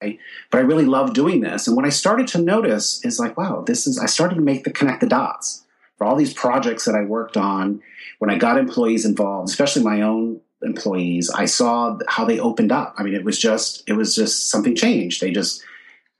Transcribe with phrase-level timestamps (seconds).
[0.00, 1.66] but I really love doing this.
[1.66, 4.64] And what I started to notice is like, wow, this is, I started to make
[4.64, 5.64] the connect the dots
[5.98, 7.82] for all these projects that I worked on.
[8.18, 12.94] When I got employees involved, especially my own employees, I saw how they opened up.
[12.98, 15.20] I mean, it was just, it was just something changed.
[15.20, 15.62] They just,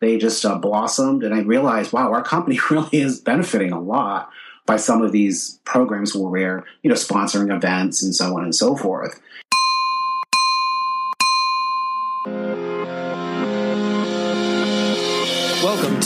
[0.01, 1.23] they just uh, blossomed.
[1.23, 4.31] And I realized, wow, our company really is benefiting a lot
[4.67, 8.55] by some of these programs where we're, you know, sponsoring events and so on and
[8.55, 9.21] so forth.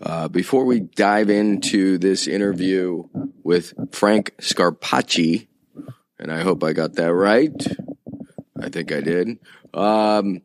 [0.00, 3.04] uh, before we dive into this interview
[3.42, 5.48] with Frank Scarpacci,
[6.18, 7.66] and I hope I got that right.
[8.60, 9.38] I think I did.
[9.72, 10.42] Um,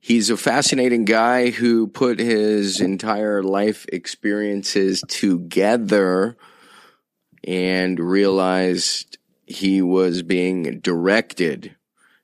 [0.00, 6.36] he's a fascinating guy who put his entire life experiences together
[7.44, 11.76] and realized he was being directed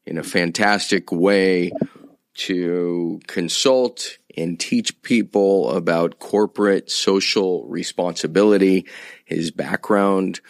[0.07, 1.73] in a fantastic way
[2.35, 8.87] to consult and teach people about corporate social responsibility.
[9.25, 10.41] His background,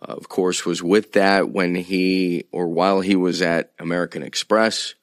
[0.00, 4.94] uh, of course, was with that when he or while he was at American Express.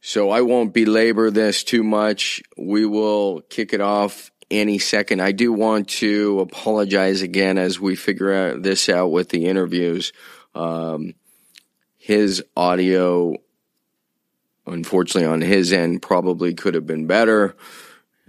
[0.00, 2.42] So I won't belabor this too much.
[2.56, 5.20] We will kick it off any second.
[5.20, 10.12] I do want to apologize again as we figure out this out with the interviews.
[10.54, 11.14] Um,
[11.96, 13.34] his audio
[14.66, 17.56] unfortunately on his end probably could have been better.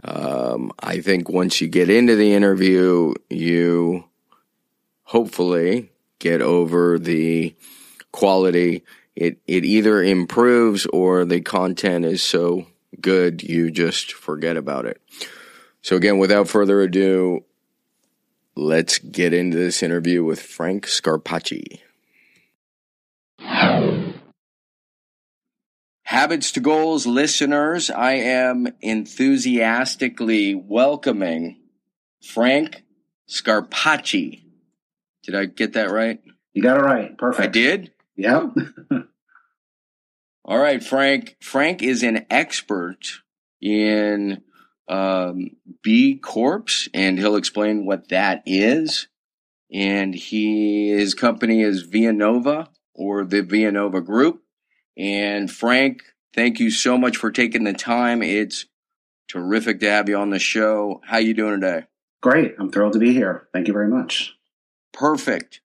[0.04, 4.06] Um, I think once you get into the interview, you
[5.04, 7.56] hopefully get over the
[8.12, 8.84] quality.
[9.16, 12.68] It it either improves or the content is so
[13.02, 15.02] good you just forget about it.
[15.82, 17.44] So again, without further ado,
[18.56, 21.80] let's get into this interview with Frank Scarpacci.
[26.18, 31.60] Habits to Goals listeners, I am enthusiastically welcoming
[32.24, 32.84] Frank
[33.30, 34.42] Scarpacci.
[35.22, 36.20] Did I get that right?
[36.54, 37.16] You got it right.
[37.16, 37.44] Perfect.
[37.44, 37.92] I did?
[38.16, 38.56] Yep.
[40.44, 41.38] All right, Frank.
[41.40, 43.22] Frank is an expert
[43.62, 44.42] in
[44.88, 45.52] um,
[45.84, 49.08] B Corps, and he'll explain what that is.
[49.72, 54.42] And he his company is Nova or the Nova Group
[54.98, 56.04] and Frank,
[56.34, 58.24] thank you so much for taking the time.
[58.24, 58.66] It's
[59.28, 61.02] terrific to have you on the show.
[61.06, 61.86] How you doing today?
[62.22, 62.56] Great.
[62.60, 63.48] I'm thrilled to be here.
[63.54, 64.36] Thank you very much.
[64.92, 65.62] Perfect.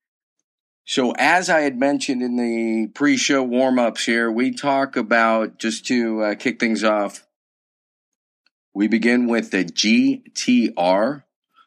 [0.85, 5.59] So, as I had mentioned in the pre show warm ups here, we talk about
[5.59, 7.27] just to uh, kick things off,
[8.75, 11.23] we begin with the GTR,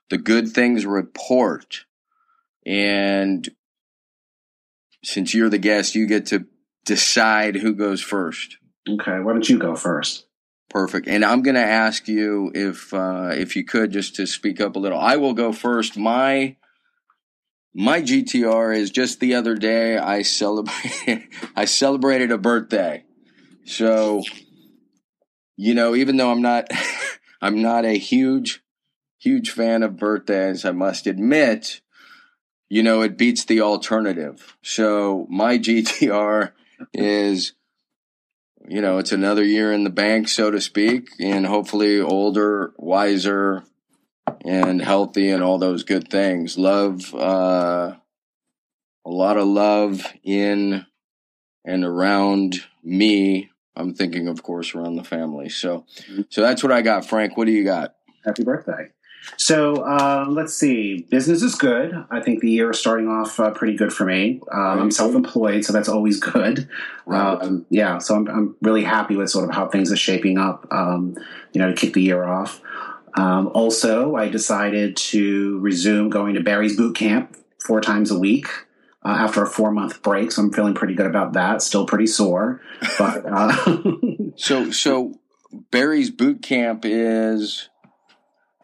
[0.10, 1.86] the Good Things Report.
[2.66, 3.48] And
[5.04, 6.46] since you're the guest, you get to
[6.86, 8.58] decide who goes first.
[8.88, 10.26] Okay, why don't you go first?
[10.70, 11.08] Perfect.
[11.08, 14.76] And I'm going to ask you if uh, if you could just to speak up
[14.76, 15.00] a little.
[15.00, 15.98] I will go first.
[15.98, 16.56] My
[17.74, 21.24] my GTR is just the other day I celebrated
[21.56, 23.04] I celebrated a birthday.
[23.66, 24.24] So
[25.58, 26.70] you know, even though I'm not
[27.42, 28.62] I'm not a huge
[29.20, 31.82] huge fan of birthdays, I must admit,
[32.70, 34.58] you know, it beats the alternative.
[34.62, 36.52] So my GTR
[36.94, 37.54] is
[38.68, 43.64] you know it's another year in the bank so to speak and hopefully older wiser
[44.44, 46.58] and healthy and all those good things.
[46.58, 47.96] Love uh,
[49.06, 50.86] a lot of love in
[51.64, 53.50] and around me.
[53.76, 55.50] I'm thinking of course around the family.
[55.50, 55.86] So
[56.30, 57.38] so that's what i got frank.
[57.38, 57.96] What do you got?
[58.24, 58.90] Happy birthday
[59.38, 61.06] so uh, let's see.
[61.10, 61.94] Business is good.
[62.10, 64.42] I think the year is starting off uh, pretty good for me.
[64.52, 66.70] Um, I'm self-employed, so that's always good.
[67.06, 67.42] Right.
[67.42, 70.68] Um, yeah, so I'm, I'm, really happy with sort of how things are shaping up.
[70.72, 71.16] Um,
[71.54, 72.62] you know, to kick the year off.
[73.16, 78.48] Um, also, I decided to resume going to Barry's boot camp four times a week.
[79.04, 81.62] Uh, after a four month break, so I'm feeling pretty good about that.
[81.62, 82.60] Still pretty sore,
[82.98, 83.78] but uh,
[84.36, 85.20] so so
[85.70, 87.70] Barry's boot camp is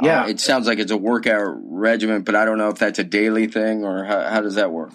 [0.01, 2.99] yeah, uh, it sounds like it's a workout regimen, but I don't know if that's
[2.99, 4.91] a daily thing or how, how does that work?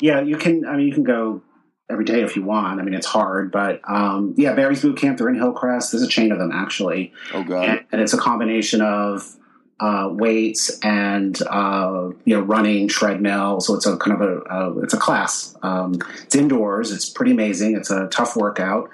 [0.00, 0.66] Yeah, you can.
[0.66, 1.42] I mean, you can go
[1.90, 2.80] every day if you want.
[2.80, 5.18] I mean, it's hard, but um, yeah, Barry's Boot Camp.
[5.18, 5.92] They're in Hillcrest.
[5.92, 7.12] There's a chain of them actually.
[7.32, 7.68] Oh god!
[7.68, 9.36] And, and it's a combination of
[9.80, 13.60] uh, weights and uh, you know running treadmill.
[13.60, 15.56] So it's a kind of a, a it's a class.
[15.62, 16.92] Um, it's indoors.
[16.92, 17.76] It's pretty amazing.
[17.76, 18.90] It's a tough workout.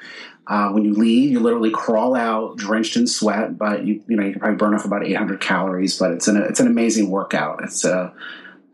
[0.48, 4.24] Uh, when you leave, you literally crawl out drenched in sweat, but you you know
[4.24, 5.98] you can probably burn off about 800 calories.
[5.98, 7.62] But it's an it's an amazing workout.
[7.62, 8.12] It's uh,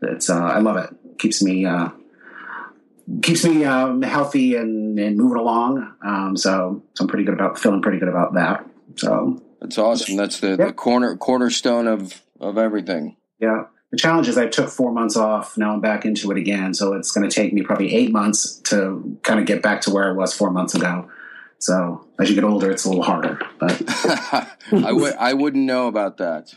[0.01, 0.89] it's uh, I love it.
[1.17, 1.89] Keeps me uh,
[3.21, 5.93] keeps me um, healthy and, and moving along.
[6.03, 8.65] Um, so, so I'm pretty good about feeling pretty good about that.
[8.95, 10.17] So that's awesome.
[10.17, 13.17] That's the, the corner cornerstone of of everything.
[13.39, 13.65] Yeah.
[13.91, 15.57] The challenge is I took four months off.
[15.57, 16.73] Now I'm back into it again.
[16.73, 19.91] So it's going to take me probably eight months to kind of get back to
[19.91, 21.09] where I was four months ago.
[21.59, 23.39] So as you get older, it's a little harder.
[23.59, 23.81] But
[24.71, 26.53] I would I wouldn't know about that.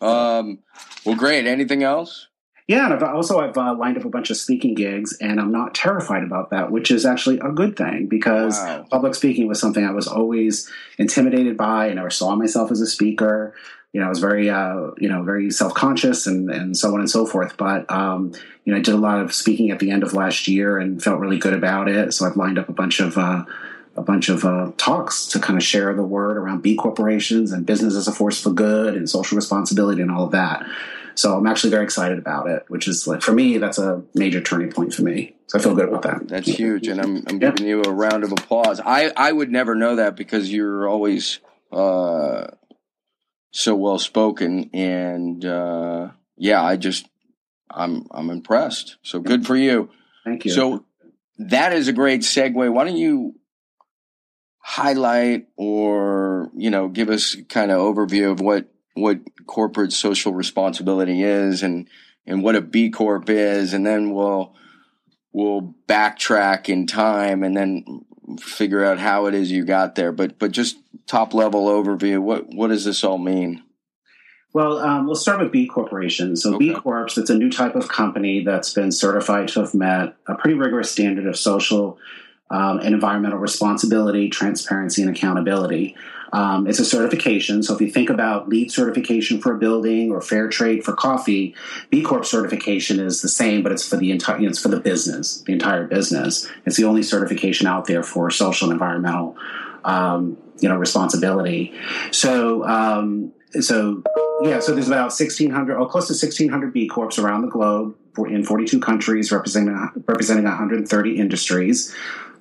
[0.00, 0.58] um,
[1.04, 1.46] well, great.
[1.46, 2.28] Anything else?
[2.66, 5.52] Yeah, and I've also I've uh, lined up a bunch of speaking gigs, and I'm
[5.52, 8.86] not terrified about that, which is actually a good thing because wow.
[8.90, 11.90] public speaking was something I was always intimidated by.
[11.90, 13.54] I never saw myself as a speaker.
[13.92, 17.00] You know, I was very uh, you know very self conscious and and so on
[17.00, 17.58] and so forth.
[17.58, 18.32] But um,
[18.64, 21.02] you know, I did a lot of speaking at the end of last year and
[21.02, 22.14] felt really good about it.
[22.14, 23.18] So I've lined up a bunch of.
[23.18, 23.44] Uh,
[23.96, 27.64] a bunch of uh, talks to kind of share the word around B corporations and
[27.64, 30.66] business as a force for good and social responsibility and all of that.
[31.14, 34.40] So I'm actually very excited about it, which is like for me, that's a major
[34.40, 35.36] turning point for me.
[35.46, 36.28] So I feel good about that.
[36.28, 38.80] That's huge, and I'm, I'm giving you a round of applause.
[38.80, 41.38] I I would never know that because you're always
[41.70, 42.48] uh,
[43.52, 47.06] so well spoken, and uh, yeah, I just
[47.70, 48.96] I'm I'm impressed.
[49.02, 49.90] So good for you.
[50.24, 50.50] Thank you.
[50.50, 50.84] So
[51.38, 52.72] that is a great segue.
[52.72, 53.34] Why don't you
[54.66, 61.22] highlight or you know give us kind of overview of what what corporate social responsibility
[61.22, 61.86] is and
[62.26, 64.54] and what a B Corp is, and then we'll
[65.32, 68.06] we'll backtrack in time and then
[68.40, 70.12] figure out how it is you got there.
[70.12, 70.76] But but just
[71.06, 72.20] top level overview.
[72.20, 73.62] What what does this all mean?
[74.54, 76.42] Well, um, we'll start with B corporations.
[76.42, 76.68] So okay.
[76.68, 80.36] B Corps, it's a new type of company that's been certified to have met a
[80.36, 81.98] pretty rigorous standard of social
[82.54, 85.96] um, and environmental responsibility, transparency, and accountability.
[86.32, 87.64] Um, it's a certification.
[87.64, 91.56] So if you think about LEED certification for a building or fair trade for coffee,
[91.90, 95.40] B Corp certification is the same, but it's for the entire, it's for the business,
[95.42, 96.48] the entire business.
[96.64, 99.36] It's the only certification out there for social and environmental,
[99.84, 101.74] um, you know, responsibility.
[102.12, 104.04] So, um, so
[104.42, 108.44] yeah, so there's about 1,600, or close to 1,600 B Corps around the globe in
[108.44, 109.74] 42 countries, representing
[110.06, 111.94] representing 130 industries.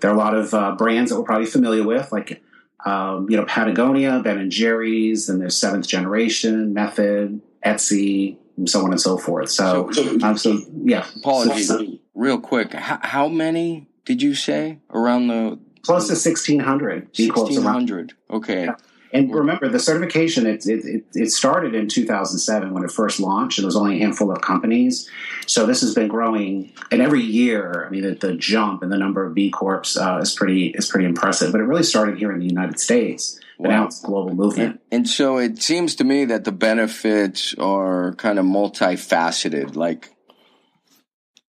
[0.04, 2.44] There are a lot of uh, brands that we're probably familiar with, like
[2.84, 8.84] um, you know, Patagonia, Ben and Jerry's, and there's Seventh Generation, Method, Etsy, and so
[8.84, 9.50] on and so forth.
[9.50, 11.06] So, so, um, so yeah.
[11.16, 12.74] Apologies, so, real quick.
[12.74, 15.58] How, how, many did you say around the?
[15.84, 17.08] Close to 1,600.
[17.18, 18.14] 1,600.
[18.30, 18.66] Okay.
[18.66, 18.76] Yeah.
[19.14, 23.60] And remember, the certification it, it, it started in 2007 when it first launched.
[23.60, 25.08] It was only a handful of companies,
[25.46, 26.74] so this has been growing.
[26.90, 30.18] And every year, I mean, the, the jump in the number of B corps uh,
[30.18, 31.52] is pretty is pretty impressive.
[31.52, 33.40] But it really started here in the United States.
[33.60, 33.70] Wow.
[33.70, 34.82] now it's a global movement.
[34.92, 39.76] And, and so it seems to me that the benefits are kind of multifaceted.
[39.76, 40.10] Like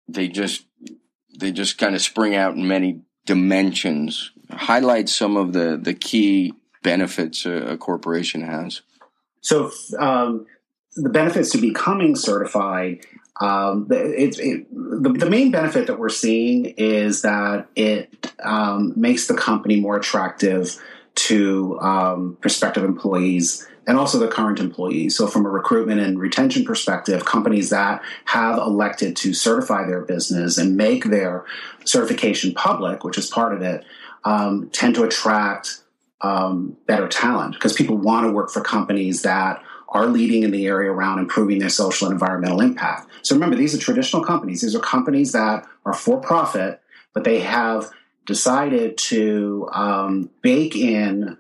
[0.08, 0.66] they just
[1.40, 4.32] they just kind of spring out in many dimensions.
[4.50, 6.54] Highlight some of the the key
[6.84, 8.82] benefits a, a corporation has?
[9.42, 10.46] So, um,
[10.96, 13.06] the benefits to becoming certified.
[13.40, 19.28] Um, it, it, the, the, main benefit that we're seeing is that it um, makes
[19.28, 20.80] the company more attractive
[21.16, 25.16] to um, prospective employees and also the current employees.
[25.16, 30.58] So, from a recruitment and retention perspective, companies that have elected to certify their business
[30.58, 31.46] and make their
[31.84, 33.84] certification public, which is part of it,
[34.24, 35.81] um, tend to attract
[36.22, 40.68] um, better talent because people want to work for companies that are leading in the
[40.68, 43.10] area around improving their social and environmental impact.
[43.24, 44.62] So remember, these are traditional companies.
[44.62, 46.82] These are companies that are for profit,
[47.14, 47.92] but they have
[48.26, 51.38] decided to um, bake in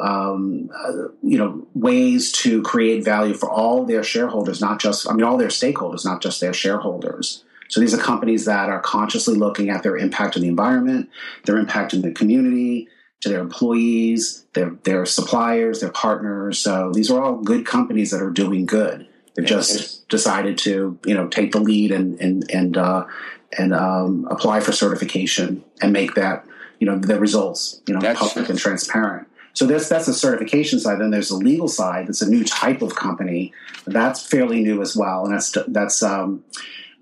[0.00, 5.12] um, uh, you know ways to create value for all their shareholders, not just I
[5.12, 7.44] mean all their stakeholders, not just their shareholders.
[7.68, 11.08] So these are companies that are consciously looking at their impact on the environment,
[11.44, 12.88] their impact in the community,
[13.20, 16.58] to their employees, their their suppliers, their partners.
[16.58, 19.06] So these are all good companies that are doing good.
[19.34, 23.06] They've just decided to you know take the lead and and and uh,
[23.56, 26.44] and um, apply for certification and make that
[26.78, 29.28] you know the results you know that's, public and transparent.
[29.52, 31.00] So that's that's the certification side.
[31.00, 32.06] Then there's the legal side.
[32.06, 33.52] That's a new type of company.
[33.86, 36.42] That's fairly new as well, and that's that's um,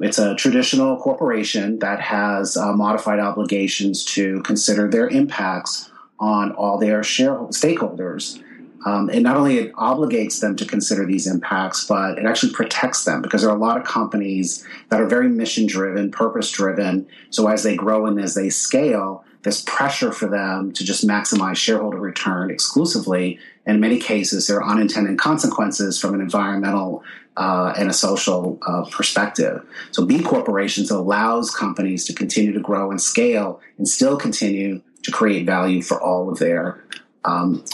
[0.01, 6.79] it's a traditional corporation that has uh, modified obligations to consider their impacts on all
[6.79, 8.43] their share stakeholders.
[8.85, 13.05] um, it not only it obligates them to consider these impacts, but it actually protects
[13.05, 17.07] them because there are a lot of companies that are very mission driven, purpose driven.
[17.31, 21.57] So as they grow and as they scale, there's pressure for them to just maximize
[21.57, 23.39] shareholder return exclusively.
[23.67, 27.03] And in many cases, there are unintended consequences from an environmental
[27.37, 29.65] uh, and a social uh, perspective.
[29.93, 35.13] So B corporations allows companies to continue to grow and scale and still continue to
[35.13, 36.85] create value for all of their
[37.25, 37.65] um,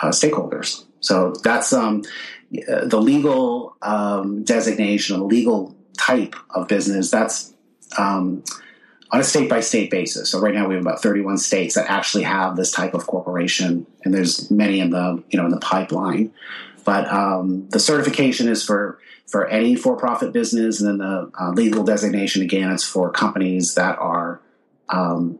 [0.00, 0.84] uh, stakeholders.
[1.00, 2.02] So that's um,
[2.50, 7.10] the legal um, designation, the legal type of business.
[7.10, 7.52] That's
[7.98, 8.44] um,
[9.10, 10.30] on a state by state basis.
[10.30, 13.86] So right now we have about 31 states that actually have this type of corporation,
[14.04, 16.32] and there's many in the you know in the pipeline.
[16.84, 21.50] But um, the certification is for for any for profit business, and then the uh,
[21.50, 24.40] legal designation again it's for companies that are
[24.88, 25.38] um,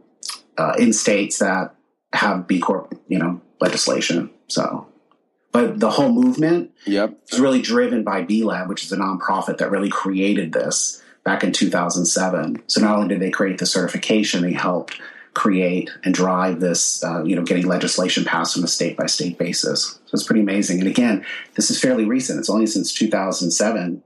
[0.58, 1.74] uh, in states that
[2.12, 4.30] have B Corp you know legislation.
[4.48, 4.86] So,
[5.52, 7.18] but the whole movement yep.
[7.30, 11.44] is really driven by B Lab, which is a nonprofit that really created this back
[11.44, 12.62] in 2007.
[12.66, 15.00] So not only did they create the certification, they helped
[15.34, 19.38] create and drive this, uh, you know, getting legislation passed on a state by state
[19.38, 19.98] basis.
[20.06, 20.80] So it's pretty amazing.
[20.80, 22.38] And again, this is fairly recent.
[22.38, 24.02] It's only since 2007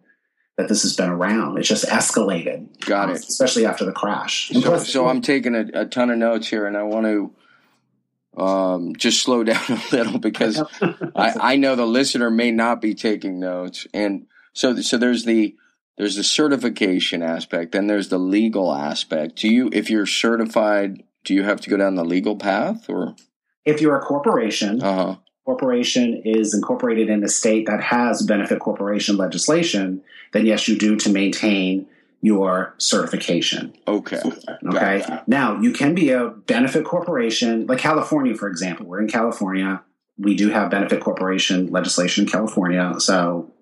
[0.56, 1.58] that this has been around.
[1.58, 2.80] It's just escalated.
[2.84, 3.16] Got it.
[3.16, 4.48] Especially after the crash.
[4.48, 8.42] So, plus, so I'm taking a, a, ton of notes here, and I want to
[8.42, 10.62] um, just slow down a little because
[11.14, 15.56] I, I know the listener may not be taking notes, and so so there's the
[15.96, 19.36] there's the certification aspect, then there's the legal aspect.
[19.36, 23.16] Do you, if you're certified, do you have to go down the legal path or?
[23.64, 25.16] If you're a corporation, uh-huh.
[25.46, 30.96] Corporation is incorporated in a state that has benefit corporation legislation, then yes, you do
[30.96, 31.86] to maintain
[32.20, 33.72] your certification.
[33.86, 34.20] Okay.
[34.66, 35.20] Okay.
[35.28, 38.86] Now you can be a benefit corporation, like California, for example.
[38.86, 39.82] We're in California.
[40.18, 42.94] We do have benefit corporation legislation in California.
[42.98, 43.52] So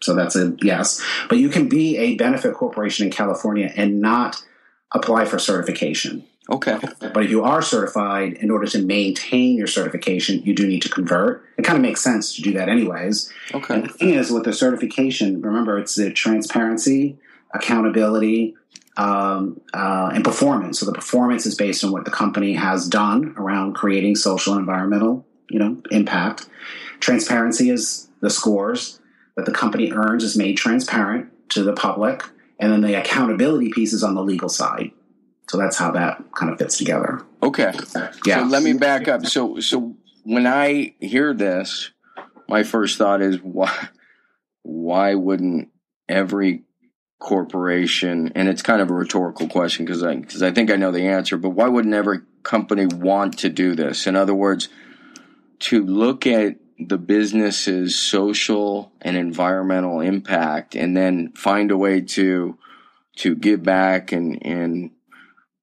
[0.00, 1.00] so that's a yes.
[1.28, 4.42] But you can be a benefit corporation in California and not
[4.92, 6.24] apply for certification.
[6.50, 6.78] Okay.
[7.00, 10.88] But if you are certified, in order to maintain your certification, you do need to
[10.88, 11.44] convert.
[11.58, 13.30] It kind of makes sense to do that anyways.
[13.52, 13.74] Okay.
[13.74, 17.18] And the thing is, with the certification, remember, it's the transparency,
[17.52, 18.54] accountability,
[18.96, 20.80] um, uh, and performance.
[20.80, 24.60] So the performance is based on what the company has done around creating social and
[24.60, 26.48] environmental, you know, impact.
[26.98, 29.00] Transparency is the scores
[29.36, 32.24] that the company earns is made transparent to the public,
[32.58, 34.90] and then the accountability piece is on the legal side.
[35.48, 37.22] So that's how that kind of fits together.
[37.42, 37.72] Okay.
[38.26, 38.42] Yeah.
[38.42, 39.26] So let me back up.
[39.26, 41.90] So so when I hear this,
[42.48, 43.88] my first thought is why
[44.62, 45.70] why wouldn't
[46.08, 46.62] every
[47.20, 50.92] corporation and it's kind of a rhetorical question because I because I think I know
[50.92, 54.06] the answer, but why wouldn't every company want to do this?
[54.06, 54.68] In other words,
[55.60, 62.56] to look at the business's social and environmental impact and then find a way to
[63.16, 64.90] to give back and and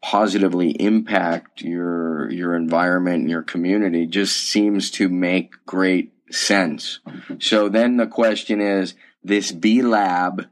[0.06, 7.00] positively impact your your environment and your community just seems to make great sense.
[7.40, 8.94] So then the question is
[9.24, 10.46] this B lab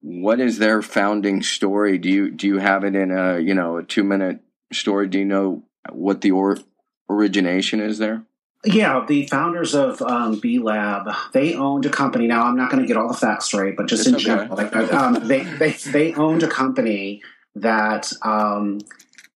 [0.00, 1.96] what is their founding story?
[1.96, 5.08] Do you do you have it in a, you know, a 2 minute story?
[5.08, 6.58] Do you know what the or,
[7.08, 8.22] origination is there?
[8.64, 12.26] Yeah, the founders of um, B Lab, they owned a company.
[12.26, 14.24] Now, I'm not going to get all the facts straight, but just It's in okay.
[14.24, 17.22] general, like, um, they, they they owned a company
[17.54, 18.80] that um,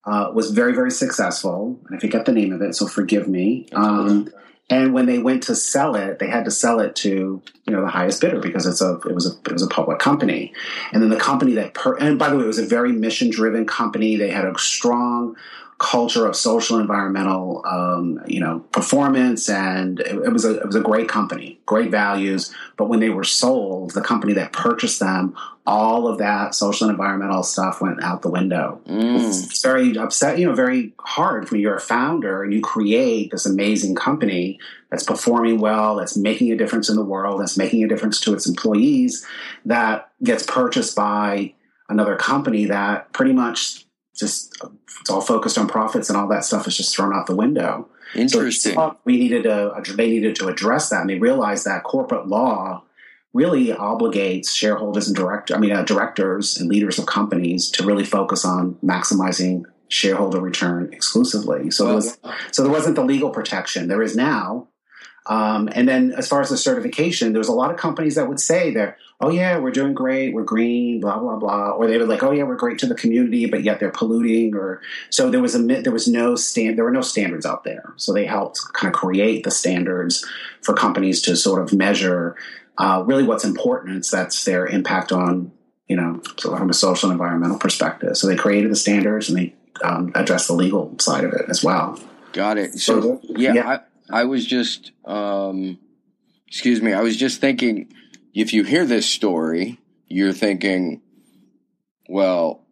[0.04, 1.80] uh, was very very successful.
[1.92, 3.66] I forget the name of it, so forgive me.
[3.72, 4.28] Um,
[4.70, 7.82] and when they went to sell it, they had to sell it to you know
[7.82, 10.54] the highest bidder because it's a it was a it was a public company.
[10.92, 13.30] And then the company that per, and by the way, it was a very mission
[13.30, 14.16] driven company.
[14.16, 15.36] They had a strong
[15.80, 20.76] culture of social environmental um, you know performance and it, it was a it was
[20.76, 25.34] a great company great values but when they were sold the company that purchased them
[25.66, 29.26] all of that social and environmental stuff went out the window Mm.
[29.26, 33.46] it's very upset you know very hard when you're a founder and you create this
[33.46, 34.58] amazing company
[34.90, 38.34] that's performing well that's making a difference in the world that's making a difference to
[38.34, 39.26] its employees
[39.64, 41.54] that gets purchased by
[41.88, 43.86] another company that pretty much
[44.20, 44.56] just
[45.00, 47.88] it's all focused on profits and all that stuff is just thrown out the window.
[48.14, 48.74] Interesting.
[48.74, 52.84] So we needed to they needed to address that, and they realized that corporate law
[53.32, 58.04] really obligates shareholders and director I mean uh, directors and leaders of companies to really
[58.04, 61.70] focus on maximizing shareholder return exclusively.
[61.70, 62.18] So there was
[62.52, 64.68] so there wasn't the legal protection there is now.
[65.26, 68.28] Um, and then as far as the certification, there was a lot of companies that
[68.28, 71.98] would say they're, oh yeah, we're doing great, we're green, blah blah blah, or they
[71.98, 75.30] were like, oh yeah, we're great to the community, but yet they're polluting, or so
[75.30, 78.24] there was a there was no stand there were no standards out there, so they
[78.24, 80.26] helped kind of create the standards
[80.62, 82.36] for companies to sort of measure
[82.78, 83.96] uh, really what's important.
[83.96, 85.52] It's that's their impact on
[85.86, 88.16] you know from a social and environmental perspective.
[88.16, 91.62] So they created the standards and they um, addressed the legal side of it as
[91.62, 91.98] well.
[92.32, 92.74] Got it.
[92.74, 93.78] So, so yeah, yeah.
[94.10, 95.78] I, I was just um,
[96.48, 97.92] excuse me, I was just thinking
[98.34, 101.02] if you hear this story, you're thinking,
[102.08, 102.66] well,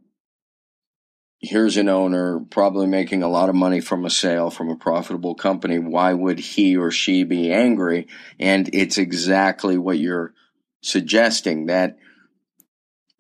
[1.41, 5.35] here's an owner probably making a lot of money from a sale from a profitable
[5.35, 5.79] company.
[5.79, 8.09] Why would he or she be angry?
[8.41, 10.35] And it's exactly what you're
[10.83, 11.97] suggesting that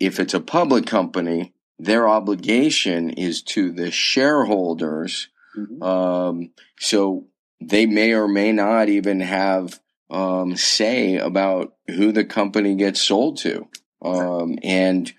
[0.00, 5.28] if it's a public company, their obligation is to the shareholders.
[5.56, 5.82] Mm-hmm.
[5.82, 7.26] Um, so
[7.60, 9.80] they may or may not even have
[10.10, 13.68] um, say about who the company gets sold to.
[14.02, 15.12] Um, and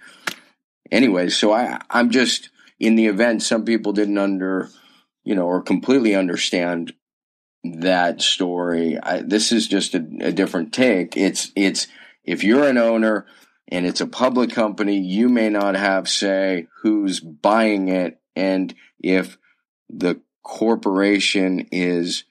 [0.92, 4.70] anyway, so I, I'm just in the event some people didn't under,
[5.24, 6.94] you know, or completely understand
[7.64, 8.98] that story.
[9.02, 11.18] I, this is just a, a different take.
[11.18, 11.88] It's, it's,
[12.24, 13.26] if you're an owner
[13.68, 18.20] and it's a public company, you may not have say who's buying it.
[18.36, 19.38] And if
[19.90, 22.24] the corporation is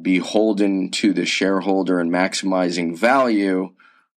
[0.00, 3.72] beholden to the shareholder and maximizing value,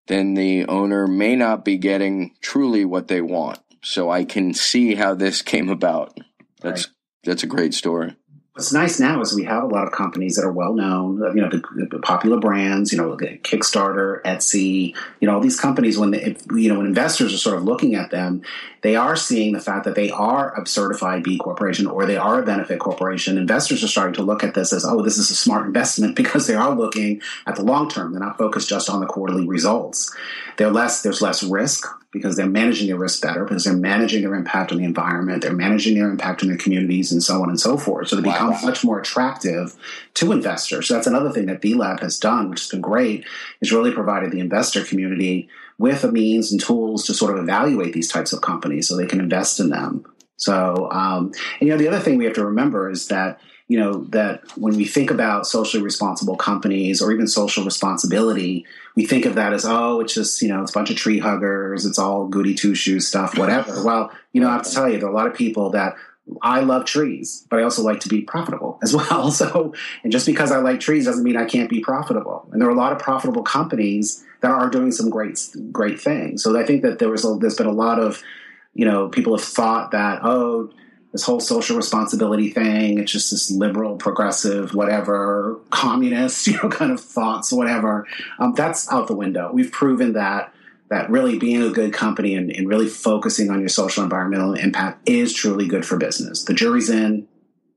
[0.07, 3.59] then the owner may not be getting truly what they want.
[3.81, 6.17] So I can see how this came about.
[6.61, 6.95] That's right.
[7.23, 8.15] that's a great story
[8.55, 11.33] what's nice now is we have a lot of companies that are well known, uh,
[11.33, 15.97] you know, the, the, popular brands, you know, Kickstarter, Etsy, you know, all these companies.
[15.97, 18.43] When they, you know when investors are sort of looking at them,
[18.81, 22.41] they are seeing the fact that they are a certified B corporation or they are
[22.41, 23.37] a benefit corporation.
[23.37, 26.47] Investors are starting to look at this as, oh, this is a smart investment because
[26.47, 28.13] they are looking at the long term.
[28.13, 30.15] They're not focused just on the quarterly results.
[30.55, 31.01] They're less.
[31.01, 34.79] There's less risk because they're managing their risk better, because they're managing their impact on
[34.79, 38.07] the environment, they're managing their impact on their communities, and so on and so forth.
[38.07, 38.59] So they become wow.
[38.63, 39.75] much more attractive
[40.15, 40.87] to investors.
[40.87, 43.25] So that's another thing that B Lab has done, which has been great,
[43.61, 47.93] is really provided the investor community with a means and tools to sort of evaluate
[47.93, 50.05] these types of companies so they can invest in them.
[50.37, 53.79] So, um, and you know, the other thing we have to remember is that you
[53.79, 59.25] know that when we think about socially responsible companies or even social responsibility we think
[59.25, 61.99] of that as oh it's just you know it's a bunch of tree huggers it's
[61.99, 65.07] all goody two shoes stuff whatever well you know i have to tell you there
[65.07, 65.95] are a lot of people that
[66.41, 69.31] I love trees, but I also like to be profitable as well.
[69.31, 69.73] So,
[70.03, 72.47] and just because I like trees doesn't mean I can't be profitable.
[72.51, 75.39] And there are a lot of profitable companies that are doing some great,
[75.71, 76.43] great things.
[76.43, 78.23] So I think that there was, a, there's been a lot of,
[78.73, 80.71] you know, people have thought that, oh,
[81.15, 82.99] this whole social responsibility thing.
[82.99, 88.05] It's just this liberal, progressive, whatever, communist, you know, kind of thoughts, whatever.
[88.37, 89.49] Um, that's out the window.
[89.53, 90.53] We've proven that
[90.89, 95.07] that really being a good company and, and really focusing on your social environmental impact
[95.09, 96.43] is truly good for business.
[96.43, 97.29] The jury's in,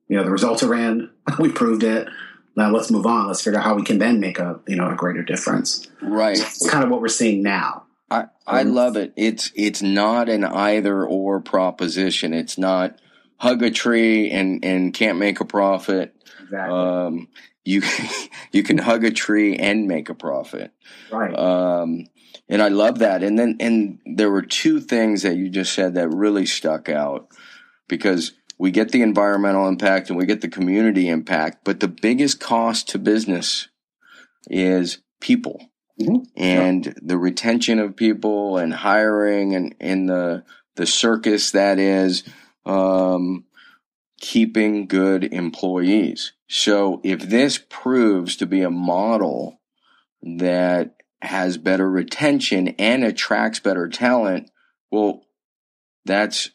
[0.08, 1.08] you know, the results are in.
[1.38, 2.08] we proved it.
[2.56, 3.28] Now let's move on.
[3.28, 5.86] Let's figure out how we can then make a you know a greater difference.
[6.02, 6.36] Right.
[6.36, 7.84] So it's kind of what we're seeing now.
[8.10, 9.12] I, I love it.
[9.14, 12.34] It's it's not an either or proposition.
[12.34, 12.98] It's not
[13.38, 16.14] hug a tree and and can't make a profit.
[16.42, 16.78] Exactly.
[16.78, 17.28] Um,
[17.64, 17.82] you
[18.52, 20.72] you can hug a tree and make a profit.
[21.10, 21.36] Right.
[21.36, 22.06] Um,
[22.48, 23.22] and I love that.
[23.22, 27.28] And then and there were two things that you just said that really stuck out
[27.88, 32.40] because we get the environmental impact and we get the community impact, but the biggest
[32.40, 33.68] cost to business
[34.48, 35.70] is people.
[36.00, 36.24] Mm-hmm.
[36.36, 36.92] And yeah.
[37.00, 40.44] the retention of people and hiring and, in the
[40.76, 42.22] the circus that is
[42.68, 43.44] um,
[44.20, 46.32] keeping good employees.
[46.48, 49.60] So if this proves to be a model
[50.22, 54.50] that has better retention and attracts better talent,
[54.90, 55.24] well,
[56.04, 56.50] that's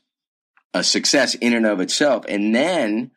[0.74, 2.26] a success in and of itself.
[2.28, 3.12] And then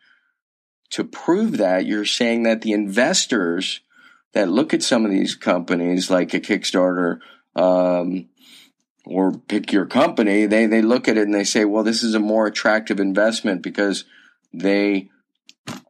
[0.91, 3.81] to prove that, you're saying that the investors
[4.33, 7.21] that look at some of these companies like a Kickstarter,
[7.55, 8.29] um,
[9.07, 12.15] or pick your company, they, they look at it and they say, well, this is
[12.15, 14.05] a more attractive investment because
[14.53, 15.09] they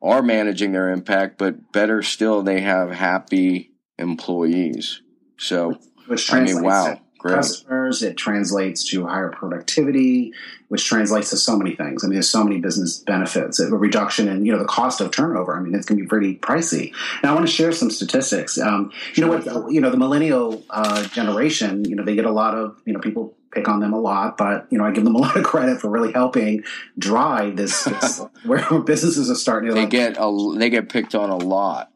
[0.03, 5.01] are managing their impact, but better still, they have happy employees.
[5.39, 7.35] So, which I mean, wow, great.
[7.35, 10.33] customers, it translates to higher productivity,
[10.69, 12.03] which translates to so many things.
[12.03, 13.61] I mean, there's so many business benefits.
[13.61, 15.57] A reduction in you know the cost of turnover.
[15.57, 16.93] I mean, it's going to be pretty pricey.
[17.23, 18.59] Now, I want to share some statistics.
[18.59, 19.73] Um, you know what?
[19.73, 21.85] You know, the millennial uh, generation.
[21.85, 24.37] You know, they get a lot of you know people pick on them a lot,
[24.37, 26.63] but you know I give them a lot of credit for really helping
[26.99, 29.75] drive this, this where businesses are starting to.
[29.75, 31.91] They like, get a, they get picked on a lot.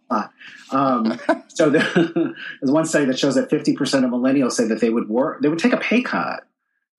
[0.70, 4.90] um, so there, there's one study that shows that 50% of millennials say that they
[4.90, 6.46] would work, they would take a pay cut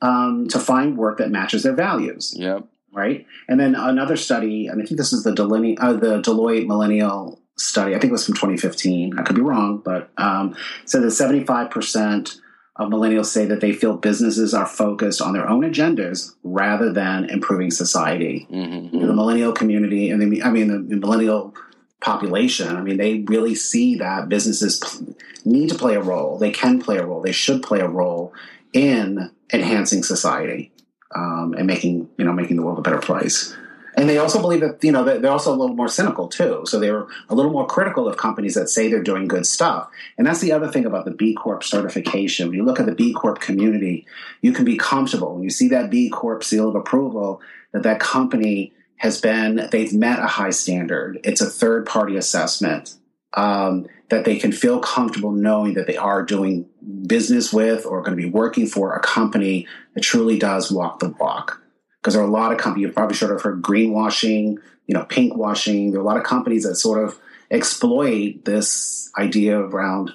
[0.01, 2.33] um, to find work that matches their values.
[2.37, 2.67] Yep.
[2.93, 3.25] Right.
[3.47, 7.41] And then another study, and I think this is the, Deline- uh, the Deloitte Millennial
[7.57, 7.95] study.
[7.95, 9.17] I think it was from 2015.
[9.17, 12.37] I could be wrong, but um, said that 75%
[12.81, 17.29] of millennials say that they feel businesses are focused on their own agendas rather than
[17.29, 18.47] improving society.
[18.51, 19.05] Mm-hmm.
[19.05, 21.53] The millennial community, and the, I mean the, the millennial
[22.01, 22.75] population.
[22.75, 25.03] I mean, they really see that businesses
[25.45, 26.37] need to play a role.
[26.37, 27.21] They can play a role.
[27.21, 28.33] They should play a role
[28.73, 30.71] in enhancing society
[31.15, 33.55] um, and making you know making the world a better place.
[33.95, 36.63] And they also believe that you know they're also a little more cynical too.
[36.65, 39.89] So they're a little more critical of companies that say they're doing good stuff.
[40.17, 42.47] And that's the other thing about the B Corp certification.
[42.47, 44.05] When you look at the B Corp community,
[44.41, 47.41] you can be comfortable when you see that B Corp seal of approval
[47.73, 51.19] that that company has been they've met a high standard.
[51.23, 52.95] It's a third party assessment
[53.33, 56.67] um, that they can feel comfortable knowing that they are doing
[57.07, 61.09] business with or going to be working for a company that truly does walk the
[61.09, 61.61] walk.
[62.01, 65.05] Because there are a lot of companies you've probably sort of heard greenwashing, you know,
[65.05, 65.91] pink washing.
[65.91, 67.19] There are a lot of companies that sort of
[67.51, 70.11] exploit this idea around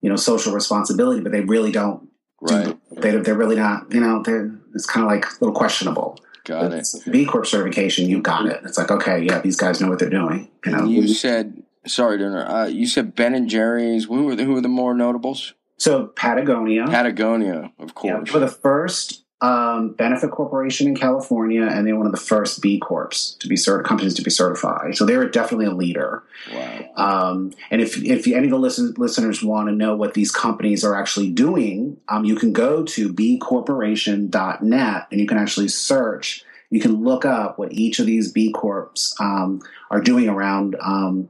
[0.00, 2.08] you know social responsibility, but they really don't.
[2.40, 2.76] Right.
[2.92, 3.92] They, they're really not.
[3.92, 6.18] You know, they're it's kind of like a little questionable.
[6.44, 6.78] Got it.
[6.78, 8.60] It's B Corp certification, you got it.
[8.64, 10.48] It's like, okay, yeah, these guys know what they're doing.
[10.64, 12.46] You know, You said sorry, Dinner.
[12.46, 14.04] Uh, you said Ben and Jerry's.
[14.04, 15.54] Who were the, who were the more notables?
[15.78, 18.30] so Patagonia, Patagonia, of course.
[18.30, 22.62] they were the first um, benefit corporation in California, and they're one of the first
[22.62, 24.96] B Corps to be cert- companies to be certified.
[24.96, 26.22] So they're definitely a leader.
[26.52, 26.88] wow.
[26.96, 30.84] Um, and if if any of the listen, listeners want to know what these companies
[30.84, 36.42] are actually doing, um, you can go to bcorporation.net and you can actually search.
[36.70, 41.28] You can look up what each of these B Corps um, are doing around, um,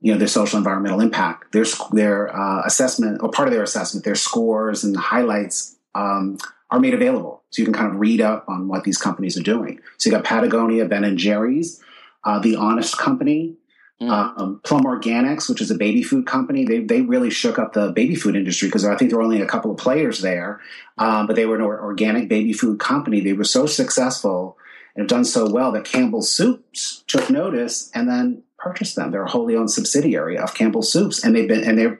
[0.00, 1.52] you know, their social environmental impact.
[1.52, 6.38] Their their uh, assessment or part of their assessment, their scores and highlights um,
[6.70, 9.42] are made available, so you can kind of read up on what these companies are
[9.42, 9.80] doing.
[9.98, 11.80] So you got Patagonia, Ben and Jerry's,
[12.24, 13.56] uh, the Honest Company,
[13.98, 14.10] Mm.
[14.10, 17.92] um, Plum Organics, which is a baby food company, they they really shook up the
[17.92, 20.60] baby food industry because I think there were only a couple of players there,
[20.98, 23.20] um, but they were an organic baby food company.
[23.20, 24.58] They were so successful
[24.94, 29.12] and have done so well that Campbell's Soups took notice and then purchased them.
[29.12, 31.96] They're a wholly owned subsidiary of Campbell's Soups, and they've been and they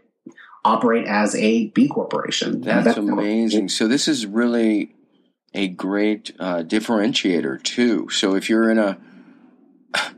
[0.66, 2.61] operate as a B corporation.
[2.62, 3.68] That's That- amazing.
[3.68, 4.94] So this is really
[5.55, 8.09] a great uh, differentiator too.
[8.11, 8.98] So if you're in a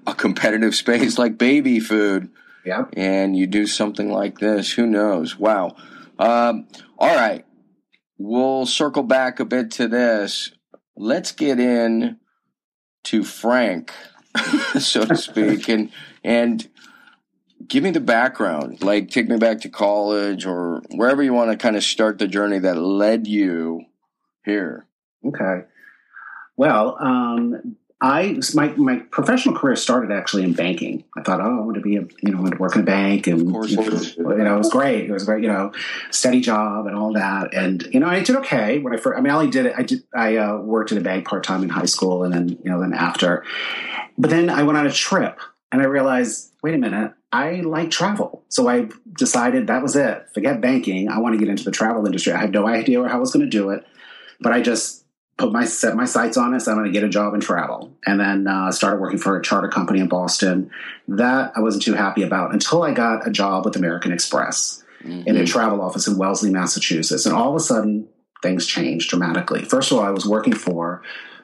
[0.07, 2.31] a competitive space like baby food,
[2.65, 2.87] Yeah.
[2.97, 5.39] and you do something like this, who knows?
[5.39, 5.77] Wow.
[6.19, 6.67] Um,
[6.99, 7.45] all right,
[8.17, 10.51] we'll circle back a bit to this.
[10.97, 12.17] Let's get in
[13.05, 13.93] to Frank,
[14.81, 15.91] so to speak, and
[16.25, 16.67] and
[17.67, 18.83] give me the background.
[18.83, 22.29] Like, take me back to college or wherever you want to kind of start the
[22.29, 23.85] journey that led you
[24.45, 24.87] here.
[25.25, 25.65] Okay.
[26.57, 31.05] Well, um, I my my professional career started actually in banking.
[31.17, 32.83] I thought, oh, I want to be a you know, I want to work in
[32.83, 35.11] a bank, and Of course you you know, you know, it was great.
[35.11, 35.73] It was great, you know,
[36.11, 37.55] steady job and all that.
[37.55, 39.19] And you know, I did okay when I first.
[39.19, 39.75] I mean, I only did it.
[39.77, 40.05] I did.
[40.15, 42.81] I uh, worked at a bank part time in high school, and then you know,
[42.81, 43.45] then after.
[44.17, 45.41] But then I went on a trip,
[45.73, 48.45] and I realized, wait a minute, I like travel.
[48.49, 48.89] So I
[49.19, 50.27] decided that was it.
[50.33, 51.09] Forget banking.
[51.09, 52.33] I want to get into the travel industry.
[52.33, 53.87] I had no idea how I was going to do it,
[54.41, 55.05] but I just
[55.37, 56.61] put my set my sights on it.
[56.61, 59.39] So I'm going to get a job in travel, and then uh, started working for
[59.39, 60.71] a charter company in Boston.
[61.07, 64.83] That I wasn't too happy about until I got a job with American Express
[65.27, 68.09] in a travel office in Wellesley, Massachusetts, and all of a sudden
[68.43, 69.65] things changed dramatically.
[69.65, 71.03] First of all, I was working for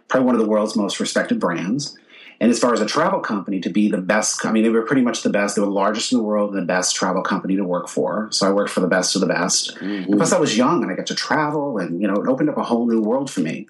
[0.08, 1.96] probably one of the world's most respected brands.
[2.40, 4.82] And as far as a travel company, to be the best, I mean, they were
[4.82, 5.54] pretty much the best.
[5.54, 8.28] They were the largest in the world and the best travel company to work for.
[8.30, 9.76] So I worked for the best of the best.
[9.78, 10.16] Mhm.
[10.16, 12.56] Plus, I was young and I got to travel, and you know, it opened up
[12.56, 13.66] a whole new world for me.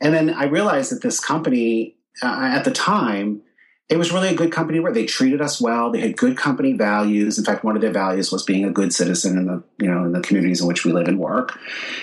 [0.00, 3.42] And then I realized that this company, uh, at the time,
[3.88, 5.90] it was really a good company where they treated us well.
[5.90, 7.38] They had good company values.
[7.38, 10.04] In fact, one of their values was being a good citizen in the you know
[10.04, 11.58] in the communities in which we live and work.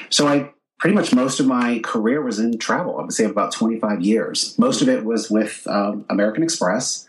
[0.09, 2.97] So I pretty much most of my career was in travel.
[2.97, 4.57] I would say about 25 years.
[4.57, 7.05] Most of it was with um, American Express.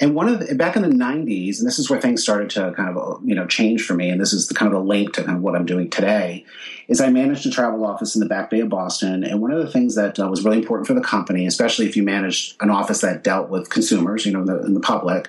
[0.00, 2.72] And one of the, back in the 90s, and this is where things started to
[2.76, 5.12] kind of you know change for me, and this is the kind of the link
[5.14, 6.44] to kind of what I'm doing today,
[6.86, 9.24] is I managed a travel office in the Back Bay of Boston.
[9.24, 11.96] And one of the things that uh, was really important for the company, especially if
[11.96, 15.28] you managed an office that dealt with consumers, you know, in the, in the public,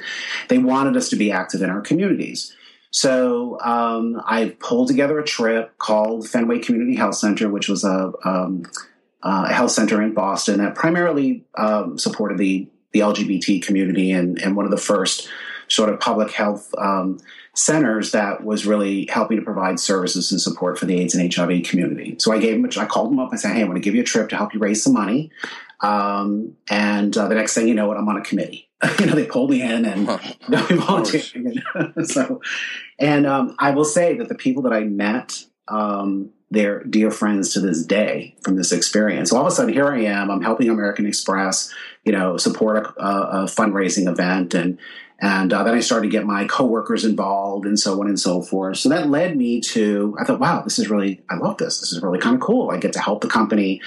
[0.50, 2.56] they wanted us to be active in our communities.
[2.92, 8.12] So um, I pulled together a trip called Fenway Community Health Center, which was a
[8.24, 8.66] um,
[9.22, 14.56] a health center in Boston that primarily um, supported the the LGBT community and, and
[14.56, 15.30] one of the first
[15.68, 17.20] sort of public health um,
[17.54, 21.64] centers that was really helping to provide services and support for the AIDS and HIV
[21.64, 22.16] community.
[22.18, 23.30] So I gave him, I called him up.
[23.32, 24.94] I said, "Hey, I want to give you a trip to help you raise some
[24.94, 25.32] money."
[25.82, 28.69] Um, and uh, the next thing you know, it, I'm on a committee.
[29.00, 31.64] you know, they pulled me in and we volunteered.
[32.06, 32.42] so,
[32.98, 37.54] and um, I will say that the people that I met um, they're dear friends
[37.54, 39.30] to this day from this experience.
[39.30, 40.32] So all of a sudden, here I am.
[40.32, 41.72] I'm helping American Express,
[42.04, 44.80] you know, support a, a fundraising event, and
[45.22, 48.42] and uh, then I started to get my coworkers involved, and so on and so
[48.42, 48.78] forth.
[48.78, 51.80] So that led me to I thought, wow, this is really I love this.
[51.80, 52.72] This is really kind of cool.
[52.72, 53.82] I get to help the company.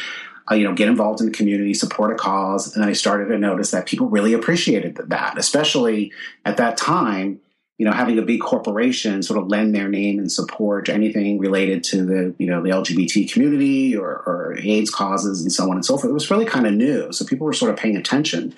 [0.53, 3.27] Uh, you know, get involved in the community, support a cause, and then I started
[3.27, 6.13] to notice that people really appreciated that, especially
[6.45, 7.41] at that time
[7.79, 11.83] you know, having a big corporation sort of lend their name and support anything related
[11.83, 15.85] to the, you know, the LGBT community or, or AIDS causes and so on and
[15.85, 16.11] so forth.
[16.11, 17.13] It was really kind of new.
[17.13, 18.55] So people were sort of paying attention.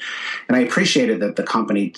[0.48, 1.94] And I appreciated that the company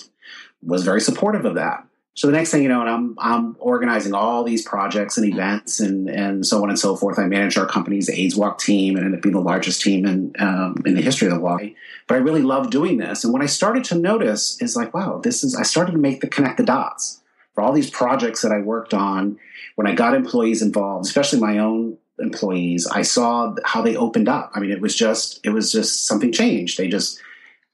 [0.61, 1.86] was very supportive of that.
[2.17, 5.79] So the next thing you know, and I'm I'm organizing all these projects and events
[5.79, 7.19] and and so on and so forth.
[7.19, 10.33] I manage our company's AIDS Walk team and ended up being the largest team in
[10.39, 11.61] um, in the history of the walk.
[12.07, 13.23] But I really love doing this.
[13.23, 16.21] And what I started to notice is like, wow, this is I started to make
[16.21, 17.21] the connect the dots
[17.57, 19.39] for all these projects that I worked on,
[19.73, 24.51] when I got employees involved, especially my own employees, I saw how they opened up.
[24.53, 26.77] I mean, it was just it was just something changed.
[26.77, 27.19] They just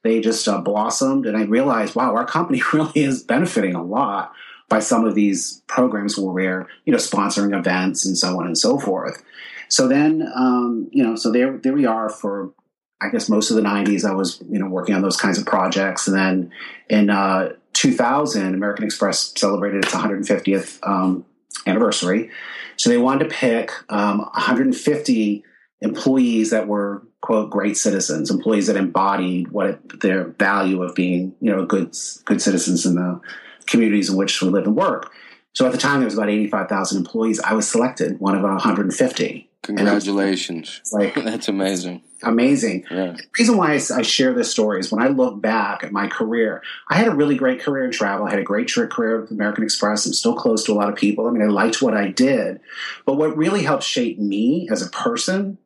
[0.03, 4.33] they just uh, blossomed, and I realized, wow, our company really is benefiting a lot
[4.69, 8.57] by some of these programs where we're you know sponsoring events and so on and
[8.57, 9.23] so forth.
[9.69, 12.53] So then, um, you know, so there there we are for
[13.01, 14.07] I guess most of the '90s.
[14.07, 16.51] I was you know working on those kinds of projects, and then
[16.89, 21.25] in uh, 2000, American Express celebrated its 150th um,
[21.65, 22.29] anniversary.
[22.75, 25.43] So they wanted to pick um, 150
[25.81, 31.33] employees that were quote great citizens, employees that embodied what it, their value of being
[31.39, 33.19] you know good good citizens in the
[33.65, 35.09] communities in which we live and work.
[35.53, 37.39] So at the time there was about 85,000 employees.
[37.39, 39.49] I was selected one of 150.
[39.61, 40.81] Congratulations!
[40.91, 42.85] Like that's amazing amazing.
[42.89, 43.13] Yeah.
[43.13, 46.07] The reason why I, I, share this story is when I look back at my
[46.07, 48.25] career, I had a really great career in travel.
[48.25, 50.05] I had a great career with American Express.
[50.05, 51.27] I'm still close to a lot of people.
[51.27, 52.61] I mean, I liked what I did.
[53.05, 55.57] But what really helped shape me as a person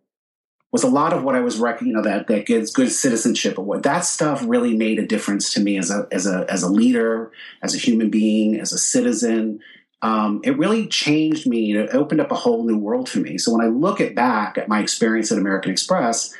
[0.71, 3.57] was a lot of what I was, rec- you know, that that good, good citizenship.
[3.57, 6.69] What that stuff really made a difference to me as a as a as a
[6.69, 9.59] leader, as a human being, as a citizen.
[10.01, 11.75] Um, it really changed me.
[11.75, 13.37] It opened up a whole new world for me.
[13.37, 16.35] So when I look at back at my experience at American Express,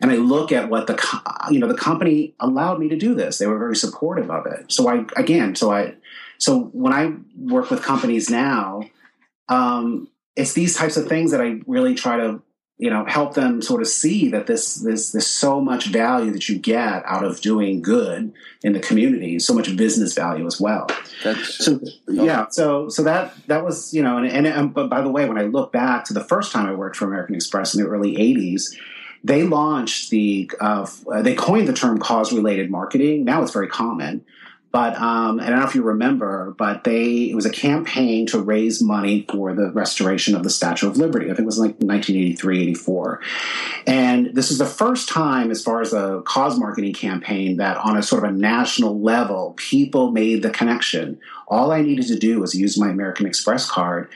[0.00, 0.98] and I look at what the
[1.50, 3.38] you know the company allowed me to do this.
[3.38, 4.70] They were very supportive of it.
[4.70, 5.94] So I again, so I
[6.38, 8.82] so when I work with companies now,
[9.48, 12.42] um, it's these types of things that I really try to
[12.80, 16.48] you know help them sort of see that this this there's so much value that
[16.48, 20.88] you get out of doing good in the community, so much business value as well.
[21.22, 25.02] That's, so yeah, so so that that was you know and, and, and but by
[25.02, 27.74] the way, when I look back to the first time I worked for American Express
[27.74, 28.74] in the early '80s
[29.22, 30.86] they launched the uh,
[31.20, 33.24] they coined the term cause related marketing.
[33.24, 34.24] Now it's very common.
[34.72, 38.38] But um, I don't know if you remember, but they it was a campaign to
[38.38, 41.26] raise money for the restoration of the Statue of Liberty.
[41.26, 43.20] I think it was like 1983, 84.
[43.88, 47.96] And this is the first time, as far as a cause marketing campaign, that on
[47.96, 51.18] a sort of a national level, people made the connection.
[51.48, 54.08] All I needed to do was use my American Express card,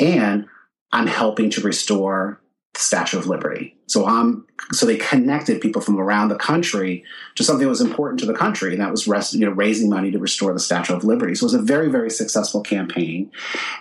[0.00, 0.46] and
[0.90, 2.40] I'm helping to restore
[2.78, 3.76] Statue of Liberty.
[3.86, 8.20] So I'm so they connected people from around the country to something that was important
[8.20, 10.94] to the country, and that was rest, you know raising money to restore the Statue
[10.94, 11.34] of Liberty.
[11.34, 13.32] So it was a very very successful campaign,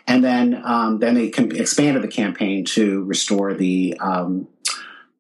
[0.07, 4.47] and then um, then they expanded the campaign to restore the um,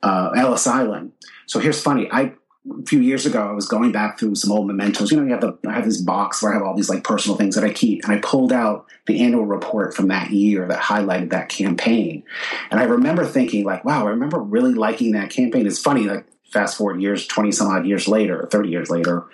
[0.01, 1.11] uh, Ellis Island.
[1.45, 2.09] So here's funny.
[2.11, 2.33] I
[2.69, 5.11] a few years ago, I was going back through some old mementos.
[5.11, 7.03] You know, you have the I have this box where I have all these like
[7.03, 10.67] personal things that I keep, and I pulled out the annual report from that year
[10.67, 12.23] that highlighted that campaign.
[12.71, 15.65] And I remember thinking, like, wow, I remember really liking that campaign.
[15.67, 19.25] It's funny, like fast forward years, twenty some odd years later, thirty years later,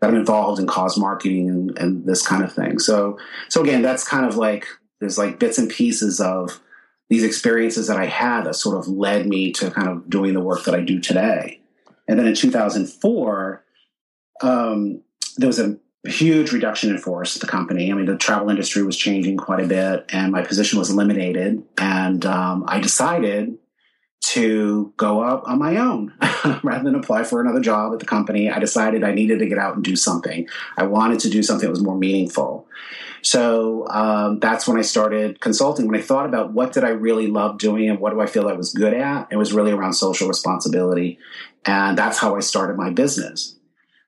[0.00, 2.78] that I'm involved in cause marketing and, and this kind of thing.
[2.78, 4.66] So, so again, that's kind of like
[5.00, 6.60] there's like bits and pieces of
[7.08, 10.40] these experiences that I had that sort of led me to kind of doing the
[10.40, 11.59] work that I do today.
[12.10, 13.64] And then in 2004,
[14.42, 15.00] um,
[15.36, 17.88] there was a huge reduction in force at the company.
[17.88, 21.62] I mean, the travel industry was changing quite a bit, and my position was eliminated.
[21.78, 23.58] And um, I decided
[24.22, 26.12] to go up on my own
[26.64, 28.50] rather than apply for another job at the company.
[28.50, 30.48] I decided I needed to get out and do something.
[30.76, 32.66] I wanted to do something that was more meaningful.
[33.22, 35.86] So um, that's when I started consulting.
[35.86, 38.48] When I thought about what did I really love doing and what do I feel
[38.48, 41.18] I was good at, it was really around social responsibility.
[41.64, 43.56] And that's how I started my business.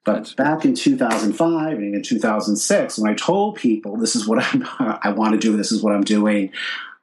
[0.05, 4.67] But back in 2005 and in 2006, when I told people this is what I'm,
[4.79, 6.53] I want to do, this is what I'm doing,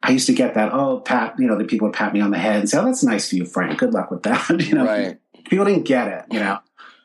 [0.02, 2.32] I used to get that, oh, pat, you know, the people would pat me on
[2.32, 3.80] the head and say, oh, that's nice for you, Frank.
[3.80, 4.50] Good luck with that.
[4.62, 5.18] you know, right.
[5.46, 6.60] people didn't get it, you know.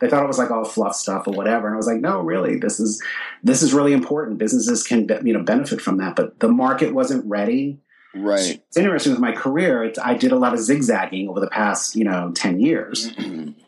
[0.05, 1.67] They thought it was like all fluff stuff or whatever.
[1.67, 3.03] And I was like, no, really, this is
[3.43, 4.37] this is really important.
[4.37, 7.81] Businesses can you know benefit from that, but the market wasn't ready.
[8.14, 8.62] Right.
[8.69, 9.90] It's interesting with my career.
[10.03, 13.14] I did a lot of zigzagging over the past you know ten years,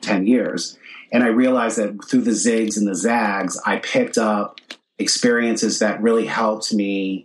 [0.02, 0.76] ten years,
[1.10, 4.60] and I realized that through the zigs and the zags, I picked up
[4.98, 7.24] experiences that really helped me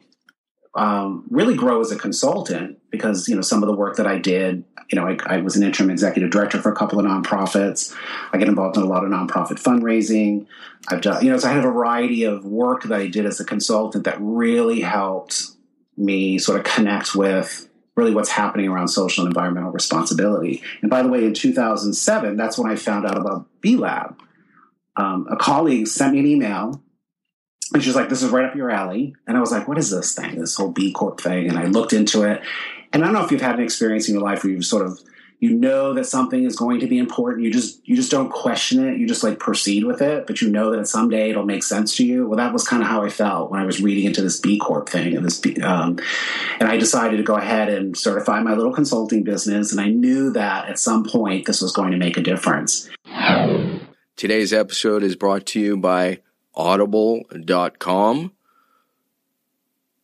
[0.73, 4.17] um, really grow as a consultant because you know some of the work that I
[4.17, 7.95] did, you know, I, I, was an interim executive director for a couple of nonprofits.
[8.33, 10.47] I get involved in a lot of nonprofit fundraising.
[10.89, 13.39] I've done, you know, so I had a variety of work that I did as
[13.39, 15.43] a consultant that really helped
[15.97, 20.61] me sort of connect with really what's happening around social and environmental responsibility.
[20.81, 24.19] And by the way, in 2007, that's when I found out about B Lab.
[24.97, 26.81] Um, a colleague sent me an email
[27.73, 29.15] and she's like, this is right up your alley.
[29.27, 31.47] And I was like, what is this thing, this whole B Corp thing?
[31.47, 32.41] And I looked into it.
[32.93, 34.85] And I don't know if you've had an experience in your life where you've sort
[34.85, 34.99] of,
[35.39, 37.43] you know that something is going to be important.
[37.43, 38.99] You just, you just don't question it.
[38.99, 42.05] You just like proceed with it, but you know that someday it'll make sense to
[42.05, 42.27] you.
[42.27, 44.59] Well, that was kind of how I felt when I was reading into this B
[44.59, 45.97] Corp thing and this, B, um,
[46.59, 49.71] and I decided to go ahead and certify my little consulting business.
[49.71, 52.87] And I knew that at some point this was going to make a difference.
[54.15, 56.19] Today's episode is brought to you by
[56.53, 58.31] audible.com.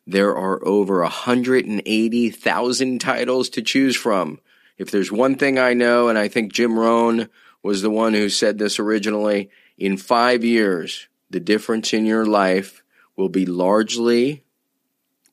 [0.09, 4.39] There are over 180,000 titles to choose from.
[4.77, 7.27] If there's one thing I know, and I think Jim Rohn
[7.61, 12.83] was the one who said this originally, in five years, the difference in your life
[13.17, 14.45] will be largely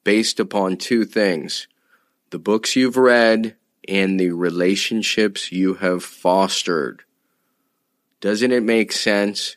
[0.02, 1.68] based upon two things
[2.30, 3.54] the books you've read
[3.86, 7.04] and the relationships you have fostered.
[8.20, 9.56] Doesn't it make sense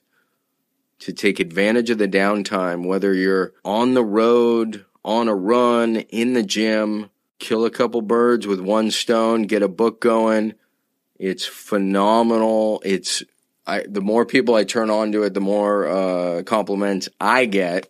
[0.99, 6.33] to take advantage of the downtime, whether you're on the road, on a run, in
[6.33, 10.53] the gym, kill a couple birds with one stone, get a book going.
[11.17, 12.81] It's phenomenal.
[12.85, 13.23] It's
[13.65, 17.89] I, the more people I turn on to it, the more uh, compliments I get.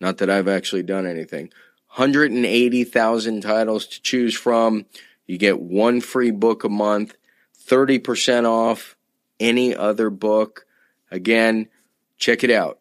[0.00, 1.50] Not that I've actually done anything.
[1.94, 4.86] 180,000 titles to choose from.
[5.26, 7.16] You get one free book a month,
[7.68, 8.96] 30% off
[9.40, 10.66] any other book.
[11.10, 11.68] Again,
[12.22, 12.78] Check it out.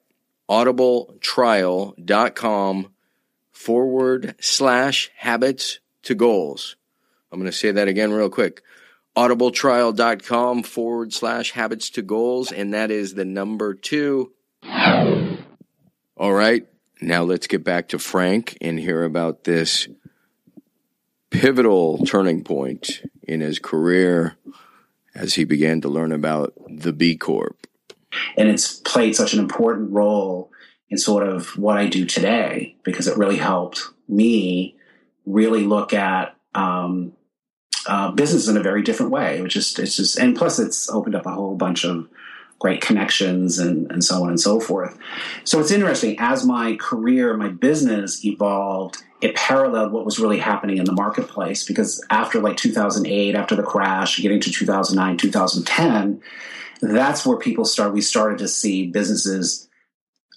[0.47, 2.90] audibletrial.com
[3.62, 6.76] forward slash habits to goals.
[7.32, 8.62] I'm going to say that again real quick.
[9.15, 12.52] audibletrial.com forward slash habits to goals.
[12.52, 14.34] And that is the number two.
[16.17, 16.67] All right.
[17.02, 19.88] Now let's get back to Frank and hear about this
[21.30, 24.36] pivotal turning point in his career
[25.15, 27.67] as he began to learn about the B Corp
[28.38, 30.52] and it's played such an important role
[30.91, 34.75] in sort of what I do today because it really helped me
[35.25, 37.13] really look at um,
[37.88, 39.41] uh, business in a very different way.
[39.41, 42.08] Which is it's just and plus it's opened up a whole bunch of
[42.60, 44.95] great connections and, and so on and so forth.
[45.45, 49.01] So it's interesting as my career, my business evolved.
[49.19, 53.63] It paralleled what was really happening in the marketplace because after like 2008, after the
[53.63, 56.21] crash, getting to 2009, 2010
[56.84, 59.69] that's where people start we started to see businesses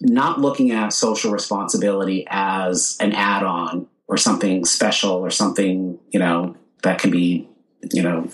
[0.04, 6.56] not looking at social responsibility as an add-on or something special or something you know
[6.82, 7.48] that can be
[7.92, 8.28] you know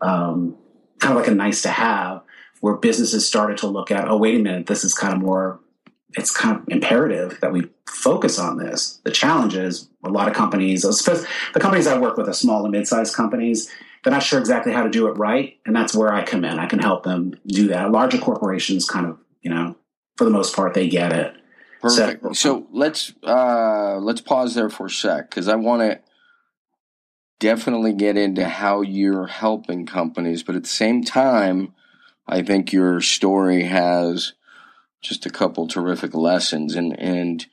[0.00, 0.56] um,
[0.98, 2.22] kind of like a nice to have
[2.60, 5.60] where businesses started to look at oh wait a minute this is kind of more
[6.16, 10.34] it's kind of imperative that we focus on this the challenge is a lot of
[10.34, 13.70] companies the companies i work with are small and mid-sized companies
[14.02, 16.58] they're not sure exactly how to do it right, and that's where I come in.
[16.58, 17.90] I can help them do that.
[17.90, 19.76] Larger corporations, kind of, you know,
[20.18, 21.32] for the most part, they get it.
[21.80, 22.22] Perfect.
[22.22, 26.00] So, so let's uh, let's pause there for a sec because I want to
[27.38, 31.72] definitely get into how you're helping companies, but at the same time,
[32.26, 34.32] I think your story has
[35.00, 37.46] just a couple terrific lessons, and and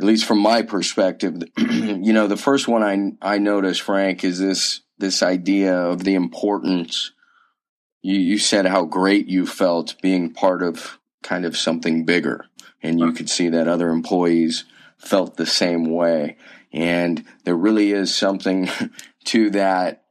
[0.00, 4.38] at least from my perspective, you know, the first one I I noticed, Frank, is
[4.38, 7.12] this this idea of the importance.
[8.00, 12.46] You, you said how great you felt being part of kind of something bigger,
[12.82, 14.64] and you could see that other employees
[14.98, 16.36] felt the same way.
[16.72, 18.68] And there really is something
[19.26, 20.04] to that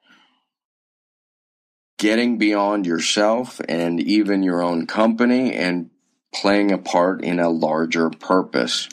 [1.98, 5.90] getting beyond yourself and even your own company and
[6.34, 8.88] playing a part in a larger purpose.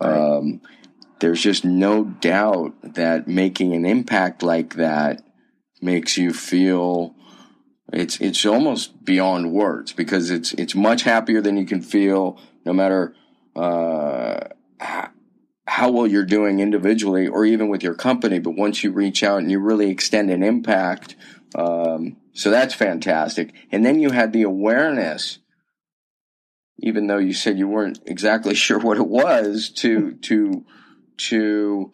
[0.00, 0.60] Um,
[1.20, 5.22] there's just no doubt that making an impact like that
[5.80, 7.14] makes you feel
[7.92, 12.72] it's it's almost beyond words because it's it's much happier than you can feel no
[12.72, 13.14] matter
[13.56, 14.40] uh,
[15.66, 18.38] how well you're doing individually or even with your company.
[18.38, 21.16] But once you reach out and you really extend an impact
[21.54, 23.52] um, so that's fantastic.
[23.72, 25.38] And then you had the awareness
[26.82, 30.64] even though you said you weren't exactly sure what it was to to
[31.18, 31.90] to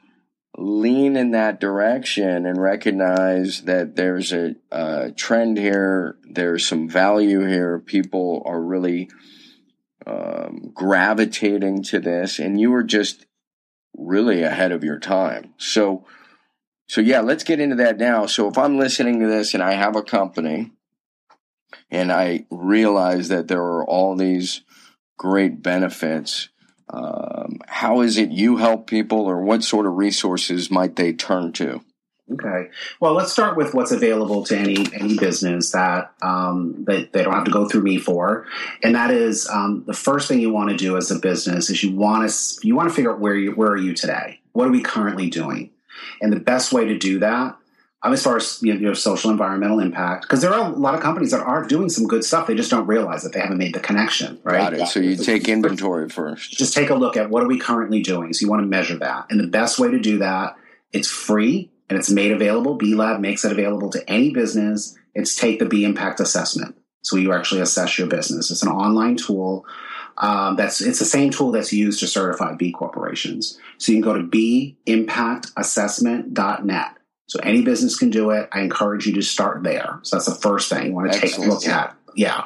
[0.56, 7.46] lean in that direction and recognize that there's a, a trend here, there's some value
[7.46, 9.10] here, people are really
[10.06, 13.26] um, gravitating to this, and you were just
[13.96, 15.52] really ahead of your time.
[15.58, 16.06] So,
[16.88, 18.26] so yeah, let's get into that now.
[18.26, 20.72] So if I'm listening to this and I have a company
[21.90, 24.62] and I realize that there are all these
[25.18, 26.48] great benefits
[26.92, 31.52] um, how is it you help people, or what sort of resources might they turn
[31.54, 31.80] to?
[32.32, 32.70] Okay.
[32.98, 37.32] Well, let's start with what's available to any any business that um, that they don't
[37.32, 38.46] have to go through me for,
[38.82, 41.84] and that is um, the first thing you want to do as a business is
[41.84, 44.40] you want to you want to figure out where you where are you today?
[44.52, 45.70] What are we currently doing?
[46.20, 47.56] And the best way to do that
[48.12, 51.00] as far as you know, your social environmental impact, because there are a lot of
[51.00, 52.46] companies that are doing some good stuff.
[52.46, 54.58] They just don't realize that they haven't made the connection, right?
[54.58, 54.86] Got it.
[54.88, 56.52] So you take inventory first.
[56.52, 58.32] Just take a look at what are we currently doing.
[58.32, 60.56] So you want to measure that, and the best way to do that,
[60.92, 62.76] it's free and it's made available.
[62.76, 64.96] B Lab makes it available to any business.
[65.14, 66.76] It's take the B Impact assessment.
[67.02, 68.50] So you actually assess your business.
[68.50, 69.66] It's an online tool.
[70.18, 73.58] Um, that's it's the same tool that's used to certify B corporations.
[73.78, 76.95] So you can go to bimpactassessment.net
[77.26, 78.48] so any business can do it.
[78.52, 79.98] I encourage you to start there.
[80.02, 81.96] So that's the first thing you want to take a look at.
[82.14, 82.44] Yeah.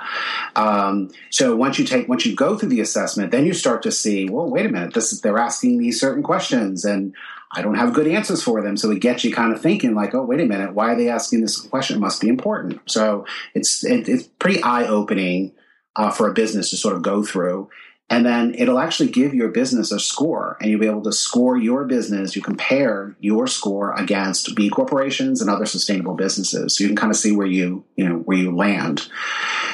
[0.57, 3.93] Um, so once you take once you go through the assessment, then you start to
[3.93, 7.15] see, well, wait a minute, this they're asking me certain questions and
[7.53, 8.77] I don't have good answers for them.
[8.77, 11.09] So it gets you kind of thinking like, oh, wait a minute, why are they
[11.09, 11.97] asking this question?
[11.97, 12.81] It must be important.
[12.87, 15.53] So it's it, it's pretty eye opening
[15.95, 17.69] uh, for a business to sort of go through.
[18.11, 21.57] And then it'll actually give your business a score, and you'll be able to score
[21.57, 22.35] your business.
[22.35, 27.13] You compare your score against B corporations and other sustainable businesses, so you can kind
[27.13, 29.09] of see where you you know where you land.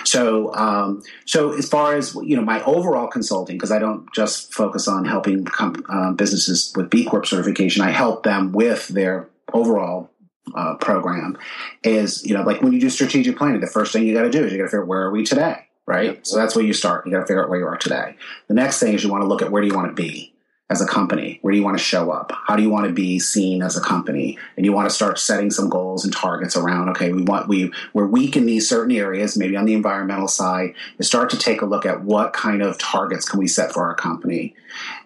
[0.04, 4.52] So, um, so as far as you know, my overall consulting, because I don't just
[4.52, 9.30] focus on helping com- uh, businesses with B Corp certification, I help them with their
[9.54, 10.10] overall
[10.54, 11.38] uh, program.
[11.82, 14.30] Is you know, like when you do strategic planning, the first thing you got to
[14.30, 16.06] do is you got to figure out where are we today right?
[16.06, 16.26] Yep.
[16.26, 17.06] So that's where you start.
[17.06, 18.16] You got to figure out where you are today.
[18.48, 20.32] The next thing is you want to look at where do you want to be
[20.68, 21.38] as a company?
[21.42, 22.32] Where do you want to show up?
[22.46, 24.36] How do you want to be seen as a company?
[24.56, 27.72] And you want to start setting some goals and targets around, okay, we want, we,
[27.92, 31.62] we're weak in these certain areas, maybe on the environmental side, and start to take
[31.62, 34.56] a look at what kind of targets can we set for our company.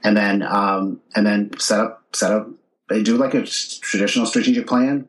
[0.03, 2.49] And then, um, and then set up, set up,
[2.89, 5.09] do like a traditional strategic plan,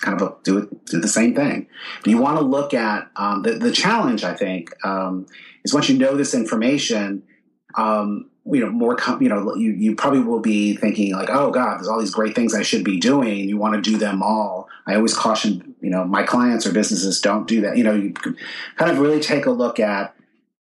[0.00, 1.66] kind of do it, do the same thing.
[2.04, 4.24] You want to look at um, the the challenge.
[4.24, 5.26] I think um,
[5.64, 7.22] is once you know this information,
[7.74, 8.96] um, you know more.
[8.96, 12.14] Com- you know, you you probably will be thinking like, oh God, there's all these
[12.14, 13.48] great things I should be doing.
[13.48, 14.68] You want to do them all.
[14.86, 17.76] I always caution, you know, my clients or businesses don't do that.
[17.76, 18.12] You know, you
[18.76, 20.14] kind of really take a look at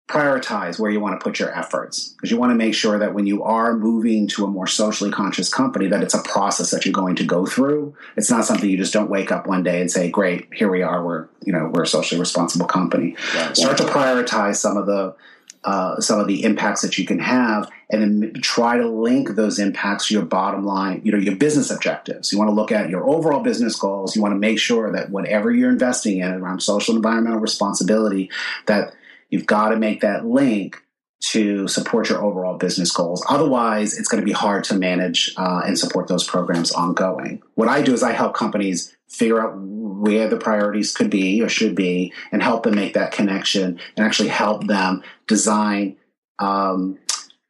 [0.07, 2.09] prioritize where you want to put your efforts.
[2.09, 5.11] Because you want to make sure that when you are moving to a more socially
[5.11, 7.95] conscious company that it's a process that you're going to go through.
[8.15, 10.81] It's not something you just don't wake up one day and say great here we
[10.81, 11.05] are.
[11.05, 13.15] We're you know we're a socially responsible company.
[13.53, 15.15] Start to prioritize some of the
[15.63, 19.59] uh, some of the impacts that you can have and then try to link those
[19.59, 22.31] impacts to your bottom line you know your business objectives.
[22.31, 24.15] You want to look at your overall business goals.
[24.15, 28.31] You want to make sure that whatever you're investing in around social and environmental responsibility
[28.67, 28.93] that
[29.29, 30.83] You've got to make that link
[31.19, 33.25] to support your overall business goals.
[33.27, 37.41] Otherwise, it's going to be hard to manage uh, and support those programs ongoing.
[37.55, 41.49] What I do is I help companies figure out where the priorities could be or
[41.49, 45.97] should be and help them make that connection and actually help them design
[46.39, 46.99] um,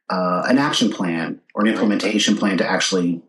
[0.08, 3.20] uh, an action plan or an implementation plan to actually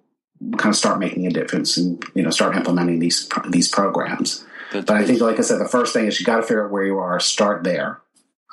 [0.57, 4.45] kind of start making a difference and you know start implementing these these programs.
[4.71, 6.65] That's but I think, like I said, the first thing is you got to figure
[6.65, 8.01] out where you are, start there,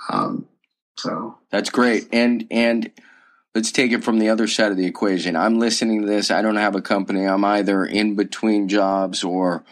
[0.09, 0.47] um,
[0.97, 2.09] so that's great.
[2.13, 2.91] And and
[3.55, 5.37] let's take it from the other side of the equation.
[5.37, 6.31] I'm listening to this.
[6.31, 7.27] I don't have a company.
[7.27, 9.65] I'm either in between jobs or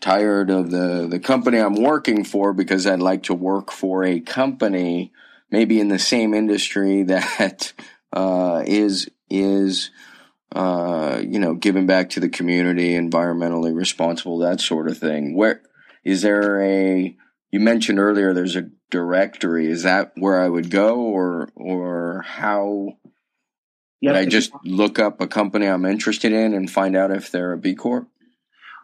[0.00, 4.20] tired of the the company I'm working for because I'd like to work for a
[4.20, 5.12] company
[5.50, 7.72] maybe in the same industry that
[8.12, 9.90] uh, is is
[10.52, 15.36] uh, you know giving back to the community, environmentally responsible, that sort of thing.
[15.36, 15.62] Where
[16.04, 17.16] is there a
[17.50, 19.70] you mentioned earlier there's a directory.
[19.70, 22.96] Is that where I would go, or or how?
[24.00, 27.30] Yep, would I just look up a company I'm interested in and find out if
[27.30, 28.08] they're a B Corp?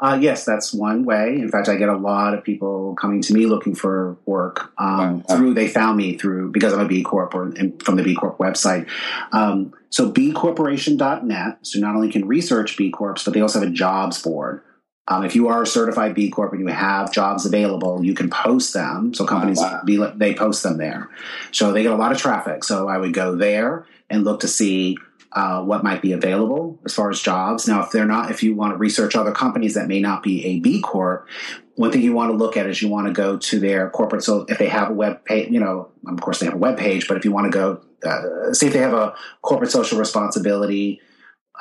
[0.00, 1.36] Uh, yes, that's one way.
[1.36, 5.22] In fact, I get a lot of people coming to me looking for work um,
[5.28, 5.36] Wow.
[5.36, 5.54] through.
[5.54, 8.38] They found me through because I'm a B Corp or and from the B Corp
[8.38, 8.88] website.
[9.32, 11.58] Um, so bcorporation.net.
[11.62, 14.62] So not only can research B Corps, but they also have a jobs board.
[15.06, 18.30] Um, if you are a certified B Corp and you have jobs available, you can
[18.30, 19.12] post them.
[19.12, 19.82] So companies Wow.
[19.84, 21.10] be, they post them there.
[21.52, 22.64] So they get a lot of traffic.
[22.64, 24.96] So I would go there and look to see
[25.32, 27.68] uh, what might be available as far as jobs.
[27.68, 30.44] Now, if they're not, if you want to research other companies that may not be
[30.46, 31.28] a B Corp,
[31.74, 34.22] one thing you want to look at is you want to go to their corporate.
[34.22, 36.78] So if they have a web page, you know, of course they have a web
[36.78, 39.98] page, but if you want to go, uh, see if they have a corporate social
[39.98, 41.00] responsibility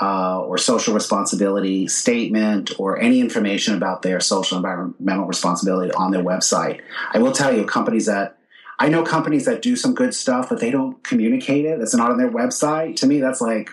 [0.02, 6.24] uh, or social responsibility statement or any information about their social environmental responsibility on their
[6.24, 6.82] website.
[7.14, 8.38] I will tell you, companies that
[8.80, 11.80] I know companies that do some good stuff, but they don't communicate it.
[11.80, 12.96] It's not on their website.
[12.98, 13.70] To me, that's like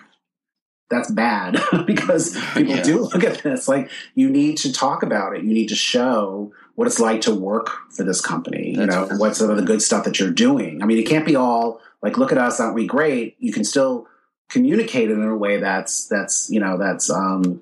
[0.91, 1.57] that's bad
[1.87, 2.83] because people Yeah.
[2.83, 3.67] do look at this.
[3.67, 5.43] Like you need to talk about it.
[5.43, 8.71] You need to show what it's like to work for this company.
[8.71, 10.83] You That's- know, what's some of the good stuff that you're doing.
[10.83, 13.35] I mean, it can't be all like, look at us, aren't we great?
[13.39, 14.07] You can still
[14.51, 17.61] communicate it in a way that's that's you know that's um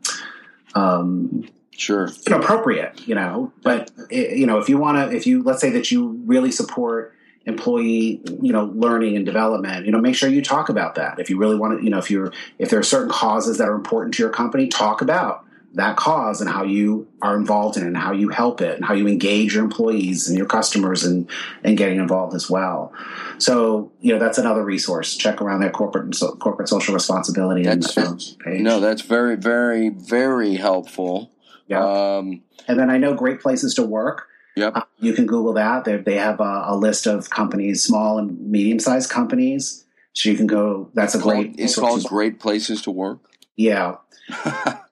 [0.75, 1.47] um
[1.79, 2.09] Sure.
[2.27, 3.07] inappropriate.
[3.07, 3.53] you know.
[3.63, 6.51] But eh, you know, if you want to, if you let's say that you really
[6.51, 7.15] support
[7.45, 11.19] employee, you know, learning and development, you know, make sure you talk about that.
[11.19, 13.69] If you really want to, you know, if you're if there are certain causes that
[13.69, 17.83] are important to your company, talk about that cause and how you are involved in
[17.83, 21.03] it and how you help it and how you engage your employees and your customers
[21.03, 21.29] and
[21.63, 22.91] and getting involved as well.
[23.37, 25.15] So you know that's another resource.
[25.15, 28.61] Check around their corporate and so, corporate social responsibility and That's- um, page.
[28.61, 31.31] No, that's very, very, very helpful.
[31.67, 31.83] yeah.
[32.17, 34.25] Um, And then I know great places to work.
[34.55, 34.73] Yep.
[34.75, 35.85] Uh, you can Google that.
[35.85, 39.85] They, they have a, a list of companies, small and medium sized companies.
[40.13, 40.89] So you can go.
[40.95, 41.55] That's a great.
[41.57, 42.03] it's called.
[42.05, 43.19] Great Places to Work.
[43.55, 43.95] Yeah.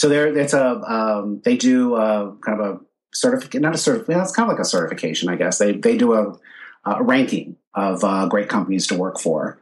[0.00, 0.80] So there, it's a.
[0.90, 2.80] Um, they do a, kind of a
[3.12, 4.16] certificate, not a certificate.
[4.16, 5.58] It's kind of like a certification, I guess.
[5.58, 6.38] They they do a,
[6.86, 9.60] a ranking of uh, great companies to work for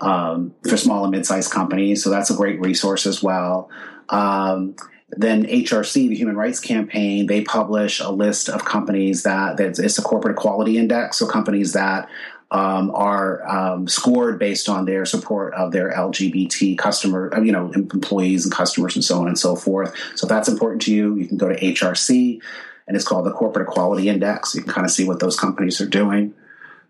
[0.00, 2.04] um, for small and mid sized companies.
[2.04, 3.70] So that's a great resource as well.
[4.10, 4.76] Um,
[5.08, 9.98] then HRC, the Human Rights Campaign, they publish a list of companies that, that it's
[9.98, 11.16] a corporate equality index.
[11.16, 12.10] So companies that
[12.50, 17.70] um, are um, scored based on their support of their LGBT customer, uh, you know,
[17.72, 19.94] employees and customers and so on and so forth.
[20.14, 22.40] So if that's important to you, you can go to HRC
[22.86, 24.54] and it's called the Corporate Equality Index.
[24.54, 26.34] You can kind of see what those companies are doing.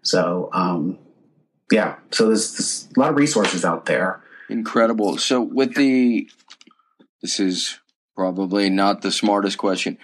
[0.03, 0.99] So, um,
[1.73, 4.23] yeah, so there's, there's a lot of resources out there.
[4.49, 5.19] Incredible.
[5.19, 6.31] So with the,
[7.21, 7.81] this is
[8.15, 9.99] probably not the smartest question.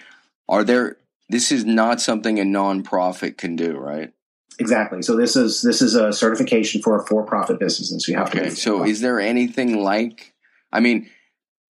[0.49, 0.97] Are there?
[1.27, 4.13] This is not something a nonprofit can do, right?
[4.59, 5.01] Exactly.
[5.01, 8.31] So this is this is a certification for a for-profit business, and so You have
[8.31, 8.41] to.
[8.41, 8.49] Okay.
[8.51, 10.33] So is there anything like?
[10.71, 11.09] I mean,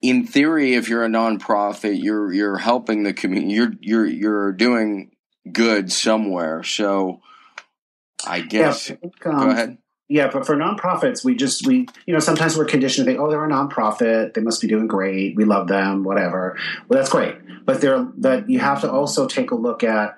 [0.01, 3.53] in theory, if you're a nonprofit, you're you're helping the community.
[3.53, 5.11] You're you're you're doing
[5.51, 6.63] good somewhere.
[6.63, 7.21] So,
[8.25, 8.91] I guess.
[8.91, 9.77] I think, Go um, ahead.
[10.07, 13.29] Yeah, but for nonprofits, we just we you know sometimes we're conditioned to think, oh,
[13.29, 16.57] they're a nonprofit, they must be doing great, we love them, whatever.
[16.87, 20.17] Well, that's great, but there that you have to also take a look at.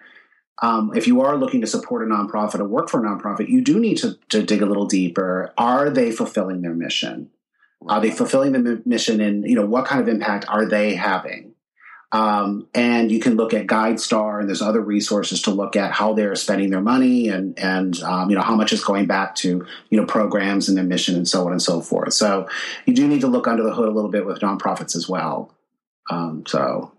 [0.62, 3.62] Um, if you are looking to support a nonprofit or work for a nonprofit, you
[3.62, 5.54] do need to, to dig a little deeper.
[5.58, 7.30] Are they fulfilling their mission?
[7.88, 11.54] Are they fulfilling the mission, and you know what kind of impact are they having?
[12.12, 16.14] Um, and you can look at GuideStar, and there's other resources to look at how
[16.14, 19.66] they're spending their money, and and um, you know how much is going back to
[19.90, 22.14] you know programs and their mission, and so on and so forth.
[22.14, 22.48] So
[22.86, 25.54] you do need to look under the hood a little bit with nonprofits as well.
[26.10, 26.94] Um, so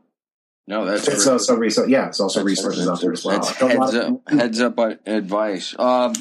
[0.68, 1.88] No, that's it's also resource.
[1.88, 3.42] Yeah, it's also resources out there as well.
[3.42, 5.74] Heads up, heads up advice.
[5.78, 6.12] Um,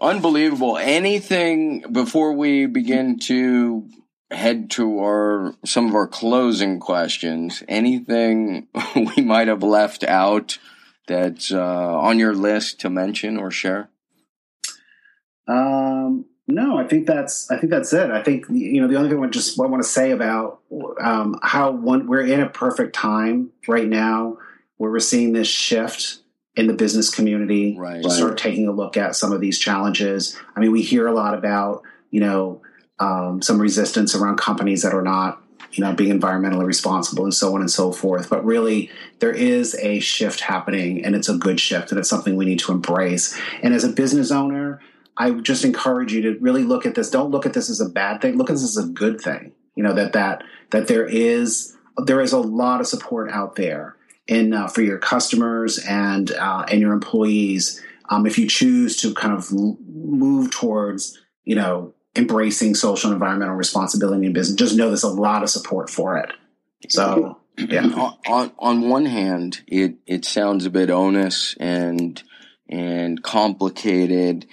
[0.00, 0.78] unbelievable.
[0.78, 3.86] Anything before we begin to
[4.30, 7.62] head to our some of our closing questions?
[7.68, 10.58] Anything we might have left out
[11.06, 13.90] that's uh, on your list to mention or share?
[15.46, 18.10] Um, no, I think that's I think that's it.
[18.10, 20.60] I think you know the only thing I just I want to say about
[21.00, 24.36] um, how one we're in a perfect time right now
[24.76, 26.18] where we're seeing this shift
[26.56, 28.02] in the business community Right.
[28.02, 30.36] to start taking a look at some of these challenges.
[30.54, 32.60] I mean, we hear a lot about you know
[32.98, 35.42] um, some resistance around companies that are not
[35.72, 38.28] you know being environmentally responsible and so on and so forth.
[38.28, 38.90] But really,
[39.20, 42.58] there is a shift happening, and it's a good shift, and it's something we need
[42.60, 43.34] to embrace.
[43.62, 44.82] And as a business owner.
[45.16, 47.10] I just encourage you to really look at this.
[47.10, 48.36] Don't look at this as a bad thing.
[48.36, 49.52] Look at this as a good thing.
[49.74, 53.96] You know that that that there is there is a lot of support out there,
[54.26, 59.14] in uh, for your customers and uh, and your employees um, if you choose to
[59.14, 64.88] kind of move towards you know embracing social and environmental responsibility in business just know
[64.88, 66.32] there's a lot of support for it
[66.88, 67.86] so yeah
[68.28, 72.22] on, on one hand it it sounds a bit onus and
[72.68, 74.46] and complicated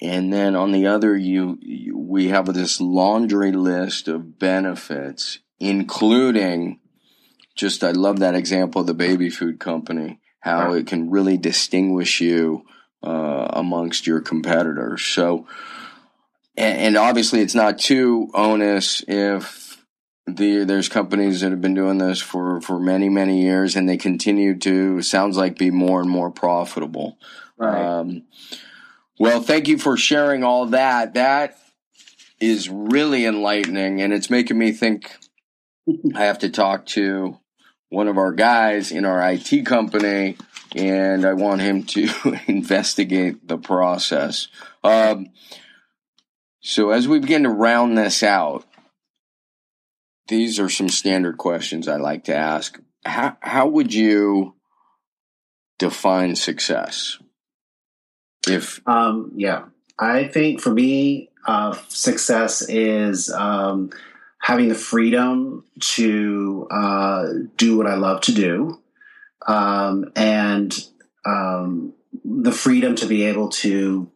[0.00, 6.80] and then on the other you, you we have this laundry list of benefits including
[7.58, 12.20] just I love that example of the baby food company, how it can really distinguish
[12.20, 12.64] you
[13.02, 15.02] uh, amongst your competitors.
[15.02, 15.46] So,
[16.56, 19.84] and, and, obviously, it's not too onus if
[20.26, 23.96] the there's companies that have been doing this for for many many years and they
[23.96, 27.18] continue to sounds like be more and more profitable.
[27.56, 27.76] Right.
[27.76, 28.22] Um,
[29.18, 31.14] well, thank you for sharing all that.
[31.14, 31.58] That
[32.40, 35.16] is really enlightening, and it's making me think.
[36.14, 37.38] I have to talk to
[37.88, 40.36] one of our guys in our IT company,
[40.76, 42.08] and I want him to
[42.46, 44.48] investigate the process.
[44.84, 45.28] Um,
[46.60, 48.64] so, as we begin to round this out,
[50.28, 52.78] these are some standard questions I like to ask.
[53.04, 54.54] How, how would you
[55.78, 57.18] define success?
[58.46, 59.64] If um, yeah,
[59.98, 63.90] I think for me, uh, success is um,
[64.38, 67.26] having the freedom to uh,
[67.56, 68.80] do what I love to do,
[69.46, 70.78] um, and
[71.24, 74.10] um, the freedom to be able to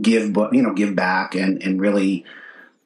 [0.00, 2.24] give, you know, give back and and really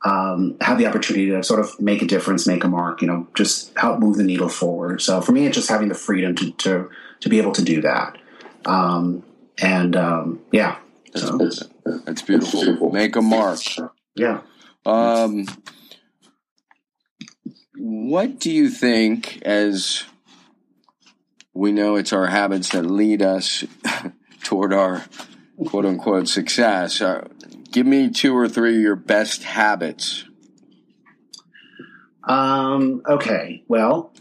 [0.05, 3.29] um, have the opportunity to sort of make a difference, make a mark, you know,
[3.35, 5.03] just help move the needle forward.
[5.03, 7.83] So for me, it's just having the freedom to to to be able to do
[7.83, 8.17] that,
[8.65, 9.23] um,
[9.61, 10.79] and um, yeah,
[11.13, 11.69] that's, so.
[12.05, 12.91] that's beautiful.
[12.91, 13.61] Make a mark.
[14.15, 14.43] Yeah.
[14.87, 15.47] Um,
[17.77, 20.05] what do you think, as
[21.55, 23.65] we know it's our habits that lead us
[24.43, 25.05] toward our
[25.67, 27.01] quote unquote success?
[27.01, 27.27] Uh,
[27.71, 30.25] give me two or three of your best habits.
[32.25, 34.13] Um, okay, well,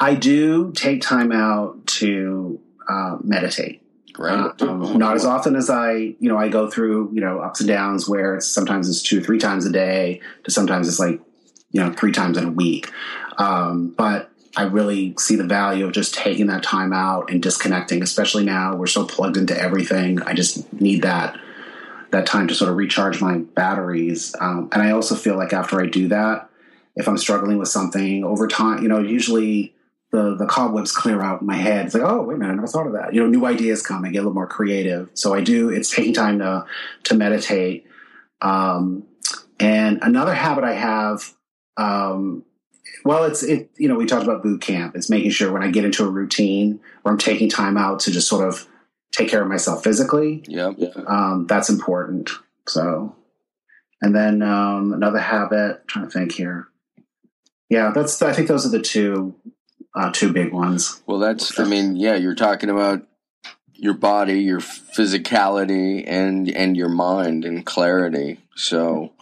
[0.00, 3.82] I do take time out to uh, meditate.
[4.12, 4.60] Great.
[4.60, 7.68] Um, not as often as I, you know, I go through, you know, ups and
[7.68, 11.20] downs where it's sometimes it's two, three times a day to sometimes it's like,
[11.70, 12.92] you know, three times in a week.
[13.38, 18.02] Um, but I really see the value of just taking that time out and disconnecting,
[18.02, 20.20] especially now we're so plugged into everything.
[20.22, 21.38] I just need that
[22.10, 24.36] that time to sort of recharge my batteries.
[24.38, 26.50] Um, and I also feel like after I do that,
[26.94, 29.74] if I'm struggling with something over time, you know, usually
[30.12, 31.86] the the cobwebs clear out in my head.
[31.86, 33.14] It's like, oh wait a minute, I never thought of that.
[33.14, 34.04] You know, new ideas come.
[34.04, 35.10] I get a little more creative.
[35.14, 35.70] So I do.
[35.70, 36.66] It's taking time to
[37.04, 37.86] to meditate.
[38.42, 39.04] Um,
[39.58, 41.32] and another habit I have,
[41.76, 42.44] um,
[43.04, 43.70] well, it's it.
[43.76, 44.94] You know, we talked about boot camp.
[44.96, 48.10] It's making sure when I get into a routine where I'm taking time out to
[48.10, 48.68] just sort of
[49.12, 50.44] take care of myself physically.
[50.46, 50.72] Yeah,
[51.06, 52.30] Um, that's important.
[52.66, 53.14] So,
[54.02, 55.80] and then um, another habit.
[55.80, 56.68] I'm trying to think here.
[57.70, 58.20] Yeah, that's.
[58.20, 59.34] I think those are the two
[59.94, 61.02] uh, two big ones.
[61.06, 63.06] Well, that's, I mean, yeah, you're talking about
[63.74, 68.38] your body, your physicality, and and your mind and clarity.
[68.54, 69.12] So,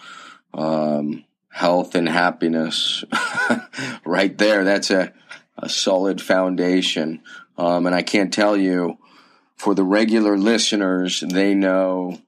[0.53, 3.03] um, health and happiness,
[4.05, 4.65] right there.
[4.65, 5.13] That's a
[5.57, 7.23] a solid foundation.
[7.57, 8.99] Um, and I can't tell you,
[9.57, 12.21] for the regular listeners, they know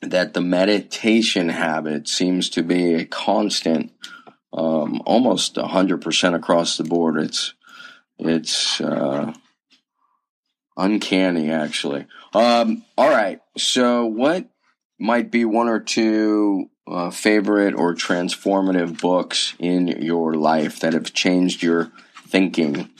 [0.00, 3.92] that the meditation habit seems to be a constant
[4.52, 7.18] um, almost 100% across the board.
[7.18, 7.54] It's
[8.18, 9.32] it's uh,
[10.76, 12.06] uncanny, actually.
[12.34, 13.40] Um, all right.
[13.56, 14.48] So, what
[14.98, 21.12] might be one or two uh, favorite or transformative books in your life that have
[21.12, 21.92] changed your
[22.26, 22.90] thinking?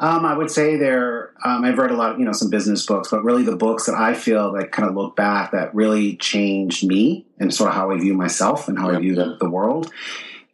[0.00, 1.34] Um, I would say there.
[1.44, 3.84] Um, I've read a lot, of, you know, some business books, but really the books
[3.84, 7.76] that I feel that kind of look back that really changed me and sort of
[7.76, 8.96] how I view myself and how yep.
[8.96, 9.92] I view the, the world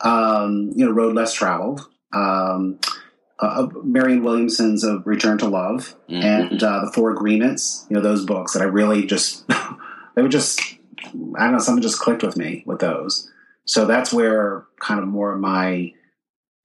[0.00, 2.78] um, you know, Road Less Traveled, um,
[3.38, 6.22] uh, Marianne Williamson's A Return to Love, mm-hmm.
[6.22, 7.86] and uh, The Four Agreements.
[7.88, 9.46] You know, those books that I really just
[10.14, 10.60] they would just
[11.36, 13.30] I don't know something just clicked with me with those.
[13.64, 15.92] So that's where kind of more of my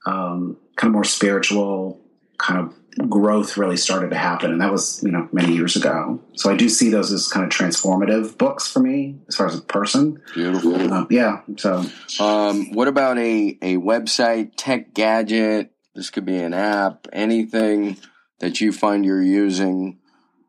[0.05, 2.00] um, kind of more spiritual
[2.41, 6.19] kind of growth really started to happen, and that was you know many years ago.
[6.33, 9.57] So I do see those as kind of transformative books for me as far as
[9.57, 10.21] a person.
[10.33, 11.41] Beautiful, uh, yeah.
[11.57, 11.85] So,
[12.19, 15.71] um, what about a a website, tech gadget?
[15.93, 17.97] This could be an app, anything
[18.39, 19.99] that you find you're using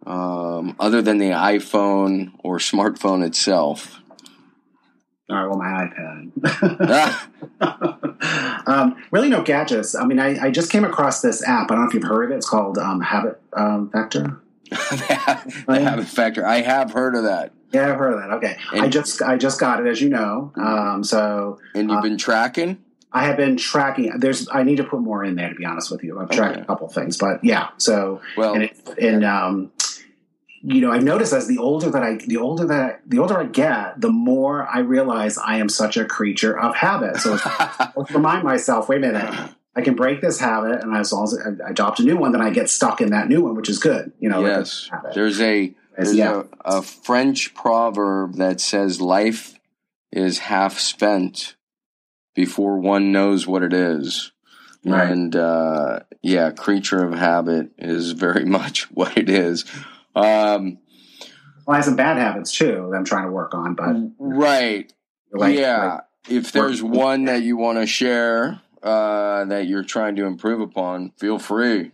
[0.07, 4.01] um, other than the iPhone or smartphone itself.
[5.33, 7.29] All right, well, my iPad.
[8.65, 9.97] Um, really, no gadgets.
[9.97, 11.71] I mean, I, I, just came across this app.
[11.71, 12.37] I don't know if you've heard of it.
[12.37, 14.41] It's called um, Habit um, Factor.
[14.71, 16.47] the Habit Factor.
[16.47, 17.53] I have heard of that.
[17.73, 18.31] Yeah, I've heard of that.
[18.37, 20.53] Okay, and I just I just got it, as you know.
[20.55, 22.79] Um, so and you've uh, been tracking.
[23.13, 24.13] I have been tracking.
[24.19, 26.21] There's I need to put more in there to be honest with you.
[26.21, 26.63] I've tracked okay.
[26.63, 27.71] a couple things, but yeah.
[27.79, 29.73] So well, and, it, and um,
[30.63, 33.39] you know, I've noticed as the older that I, the older that I, the older
[33.39, 37.17] I get, the more I realize I am such a creature of habit.
[37.17, 41.25] So I remind myself, wait a minute, I can break this habit, and as long
[41.25, 43.69] as I adopt a new one, then I get stuck in that new one, which
[43.69, 44.13] is good.
[44.21, 44.89] You know, yes.
[45.15, 46.43] There's a there's yeah.
[46.65, 49.59] a, a French proverb that says life
[50.13, 51.57] is half spent
[52.35, 54.31] before one knows what it is.
[54.85, 55.11] Right.
[55.11, 59.65] And uh, yeah, creature of habit is very much what it is.
[60.15, 60.79] Um,
[61.67, 64.93] well, I have some bad habits too that I'm trying to work on, but right,
[65.33, 65.87] like, yeah.
[65.87, 70.61] Like, if there's one that you want to share uh, that you're trying to improve
[70.61, 71.93] upon, feel free.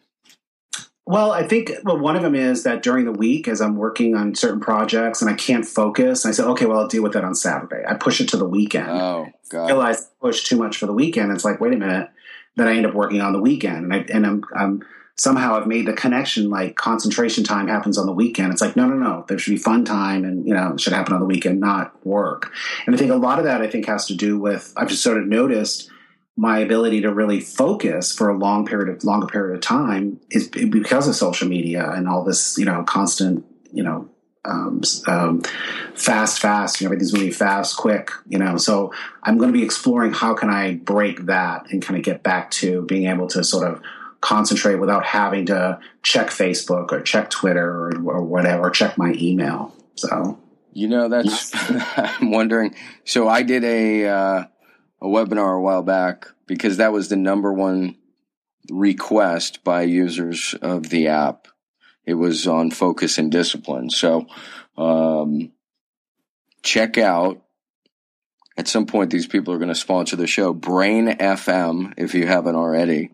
[1.07, 4.14] Well, I think well, one of them is that during the week, as I'm working
[4.14, 7.25] on certain projects and I can't focus, I say, okay, well, I'll deal with that
[7.25, 7.83] on Saturday.
[7.89, 8.91] I push it to the weekend.
[8.91, 9.64] Oh, God.
[9.64, 11.33] I realize I push too much for the weekend.
[11.33, 12.11] It's like, wait a minute.
[12.57, 14.83] Then I end up working on the weekend, and I and I'm, I'm
[15.19, 18.53] somehow I've made the connection like concentration time happens on the weekend.
[18.53, 20.93] It's like, no, no, no, there should be fun time and, you know, it should
[20.93, 22.53] happen on the weekend, not work.
[22.87, 25.03] And I think a lot of that I think has to do with, I've just
[25.03, 25.91] sort of noticed
[26.37, 30.47] my ability to really focus for a long period of longer period of time is
[30.47, 34.09] because of social media and all this, you know, constant, you know,
[34.45, 35.43] um, um,
[35.95, 36.81] fast, fast.
[36.81, 38.12] You know, everything's moving fast, quick.
[38.29, 38.95] You know, so
[39.25, 42.53] I'm going to be exploring how can I break that and kind of get back
[42.53, 43.83] to being able to sort of
[44.21, 49.14] concentrate without having to check Facebook or check Twitter or, or whatever, or check my
[49.19, 49.75] email.
[49.95, 50.39] So,
[50.73, 51.53] you know, that's,
[51.97, 52.75] I'm wondering.
[53.05, 54.45] So I did a, uh,
[55.01, 57.97] a webinar a while back because that was the number one
[58.71, 61.49] request by users of the app.
[62.05, 63.91] It was on focus and discipline.
[63.91, 64.27] So,
[64.77, 65.53] um,
[66.62, 67.43] check out
[68.57, 72.27] at some point these people are going to sponsor the show brain fm if you
[72.27, 73.11] haven't already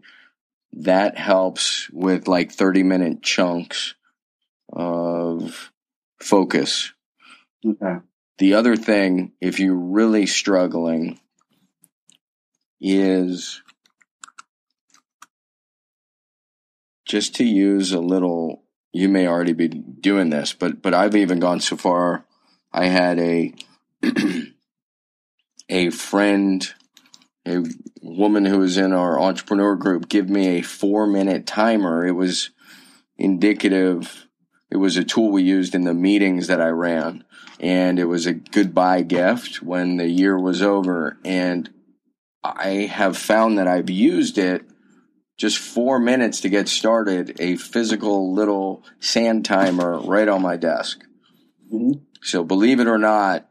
[0.77, 3.95] that helps with like 30 minute chunks
[4.73, 5.71] of
[6.21, 6.93] focus.
[7.65, 7.97] Okay.
[8.39, 11.21] The other thing, if you're really struggling,
[12.81, 13.63] is
[17.07, 18.63] just to use a little
[18.93, 22.25] you may already be doing this but but I've even gone so far
[22.73, 23.55] I had a
[25.69, 26.75] a friend
[27.47, 27.65] a
[28.03, 32.07] woman who was in our entrepreneur group give me a four minute timer.
[32.07, 32.51] It was
[33.19, 34.27] indicative.
[34.71, 37.25] It was a tool we used in the meetings that I ran
[37.61, 41.19] and it was a goodbye gift when the year was over.
[41.25, 41.71] And
[42.43, 44.63] I have found that I've used it
[45.37, 51.05] just four minutes to get started, a physical little sand timer right on my desk.
[51.73, 52.01] Mm-hmm.
[52.23, 53.49] So believe it or not,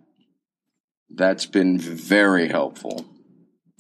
[1.10, 3.06] that's been very helpful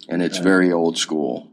[0.09, 1.51] and it's very old school.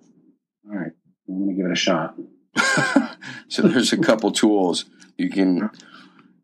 [0.68, 0.92] All right,
[1.28, 2.16] I'm going to give it a shot.
[3.48, 4.84] so there's a couple tools
[5.20, 5.70] you can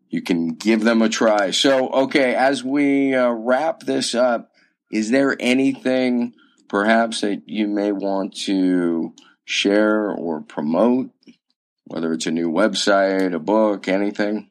[0.08, 1.50] you can give them a try.
[1.50, 4.52] So okay, as we uh, wrap this up,
[4.92, 6.34] is there anything
[6.68, 11.10] perhaps that you may want to share or promote,
[11.84, 14.50] whether it's a new website, a book, anything?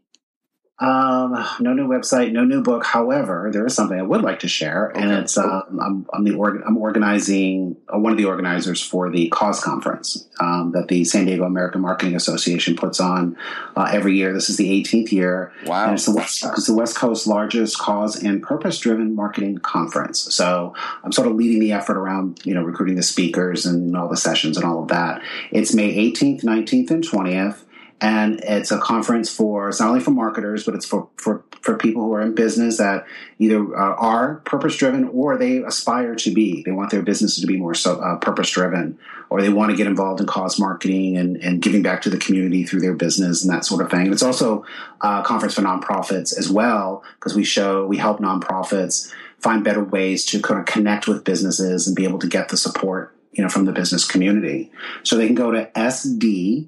[0.78, 2.86] Um, no new website, no new book.
[2.86, 5.04] However, there is something I would like to share, okay.
[5.04, 9.10] and it's uh, I'm I'm the org- I'm organizing uh, one of the organizers for
[9.10, 13.38] the Cause Conference um, that the San Diego American Marketing Association puts on
[13.78, 14.34] uh, every year.
[14.34, 15.54] This is the 18th year.
[15.66, 15.86] Wow!
[15.86, 20.36] And it's the West it's the West Coast's largest cause and purpose driven marketing conference.
[20.36, 24.10] So I'm sort of leading the effort around you know recruiting the speakers and all
[24.10, 25.22] the sessions and all of that.
[25.52, 27.62] It's May 18th, 19th, and 20th
[28.02, 31.76] and it's a conference for it's not only for marketers but it's for for for
[31.78, 33.08] people who are in business that
[33.40, 36.62] either uh, are purpose driven or they aspire to be.
[36.62, 39.00] They want their businesses to be more so uh, purpose driven
[39.32, 42.20] or they want to get involved in cause marketing and, and giving back to the
[42.20, 44.12] community through their business and that sort of thing.
[44.12, 44.64] It's also
[45.02, 50.24] a conference for nonprofits as well because we show we help nonprofits find better ways
[50.26, 53.50] to kind of connect with businesses and be able to get the support you know
[53.50, 54.72] from the business community.
[55.02, 56.68] So they can go to sd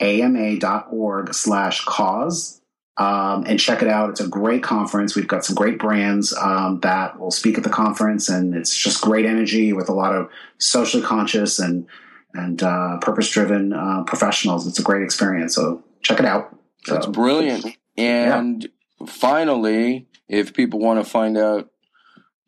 [0.00, 2.58] ama.org slash cause
[2.98, 4.10] um, and check it out.
[4.10, 5.14] It's a great conference.
[5.14, 9.00] We've got some great brands um, that will speak at the conference, and it's just
[9.00, 10.28] great energy with a lot of
[10.58, 11.86] socially conscious and
[12.34, 14.66] and uh, purpose driven uh, professionals.
[14.66, 15.54] It's a great experience.
[15.54, 16.54] So check it out.
[16.84, 17.66] So, That's brilliant.
[17.96, 18.68] And
[19.00, 19.06] yeah.
[19.06, 21.70] finally, if people want to find out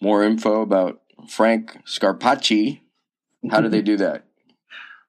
[0.00, 2.80] more info about Frank Scarpacci,
[3.50, 4.24] How do they do that?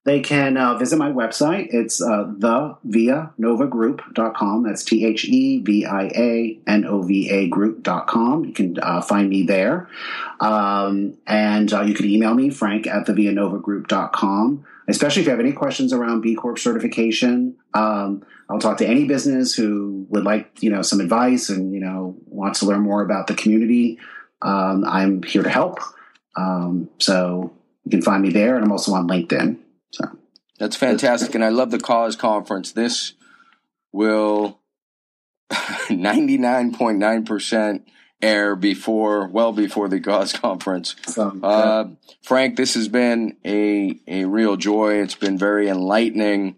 [0.04, 1.68] They can uh, visit my website.
[1.72, 3.34] It's uh, the via.
[3.38, 8.46] That's T H E V I A N O V A group.com.
[8.46, 9.88] You can uh, find me there.
[10.40, 14.66] Um, and uh, you can email me, frank at the via novagroup.com.
[14.88, 17.56] Especially if you have any questions around B Corp certification.
[17.76, 21.80] Um, I'll talk to any business who would like, you know, some advice and, you
[21.80, 24.00] know, wants to learn more about the community.
[24.42, 25.80] Um, I'm here to help.
[26.36, 27.54] Um, so
[27.86, 28.56] you can find me there.
[28.56, 29.58] And I'm also on LinkedIn.
[29.92, 30.18] So
[30.60, 32.72] that's fantastic, and I love the cause conference.
[32.72, 33.14] This
[33.92, 34.60] will
[35.90, 37.88] ninety nine point nine percent
[38.22, 40.96] air before, well before the cause conference.
[41.44, 41.86] Uh,
[42.22, 45.02] Frank, this has been a a real joy.
[45.02, 46.56] It's been very enlightening.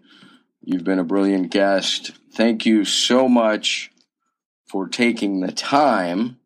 [0.62, 2.12] You've been a brilliant guest.
[2.32, 3.90] Thank you so much
[4.66, 6.38] for taking the time.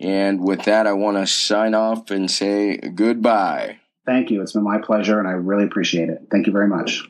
[0.00, 3.80] And with that, I want to sign off and say goodbye.
[4.06, 4.42] Thank you.
[4.42, 6.26] It's been my pleasure, and I really appreciate it.
[6.30, 7.08] Thank you very much.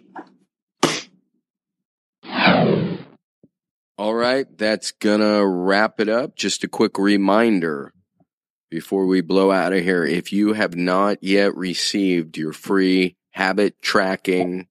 [3.97, 6.37] All right, that's gonna wrap it up.
[6.37, 7.93] Just a quick reminder
[8.71, 10.05] before we blow out of here.
[10.05, 14.67] If you have not yet received your free habit tracking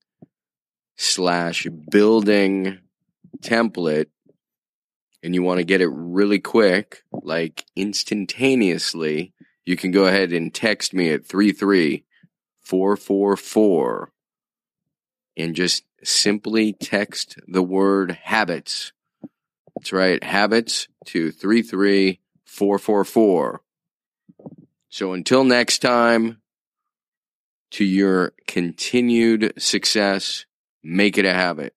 [0.96, 2.78] slash building
[3.40, 4.06] template
[5.22, 9.32] and you want to get it really quick, like instantaneously,
[9.64, 12.04] you can go ahead and text me at 33
[12.64, 14.10] 444
[15.36, 18.92] and just simply text the word habits.
[19.76, 23.60] That's right, habits to 33444.
[24.88, 26.40] So until next time,
[27.72, 30.46] to your continued success,
[30.84, 31.74] make it a habit.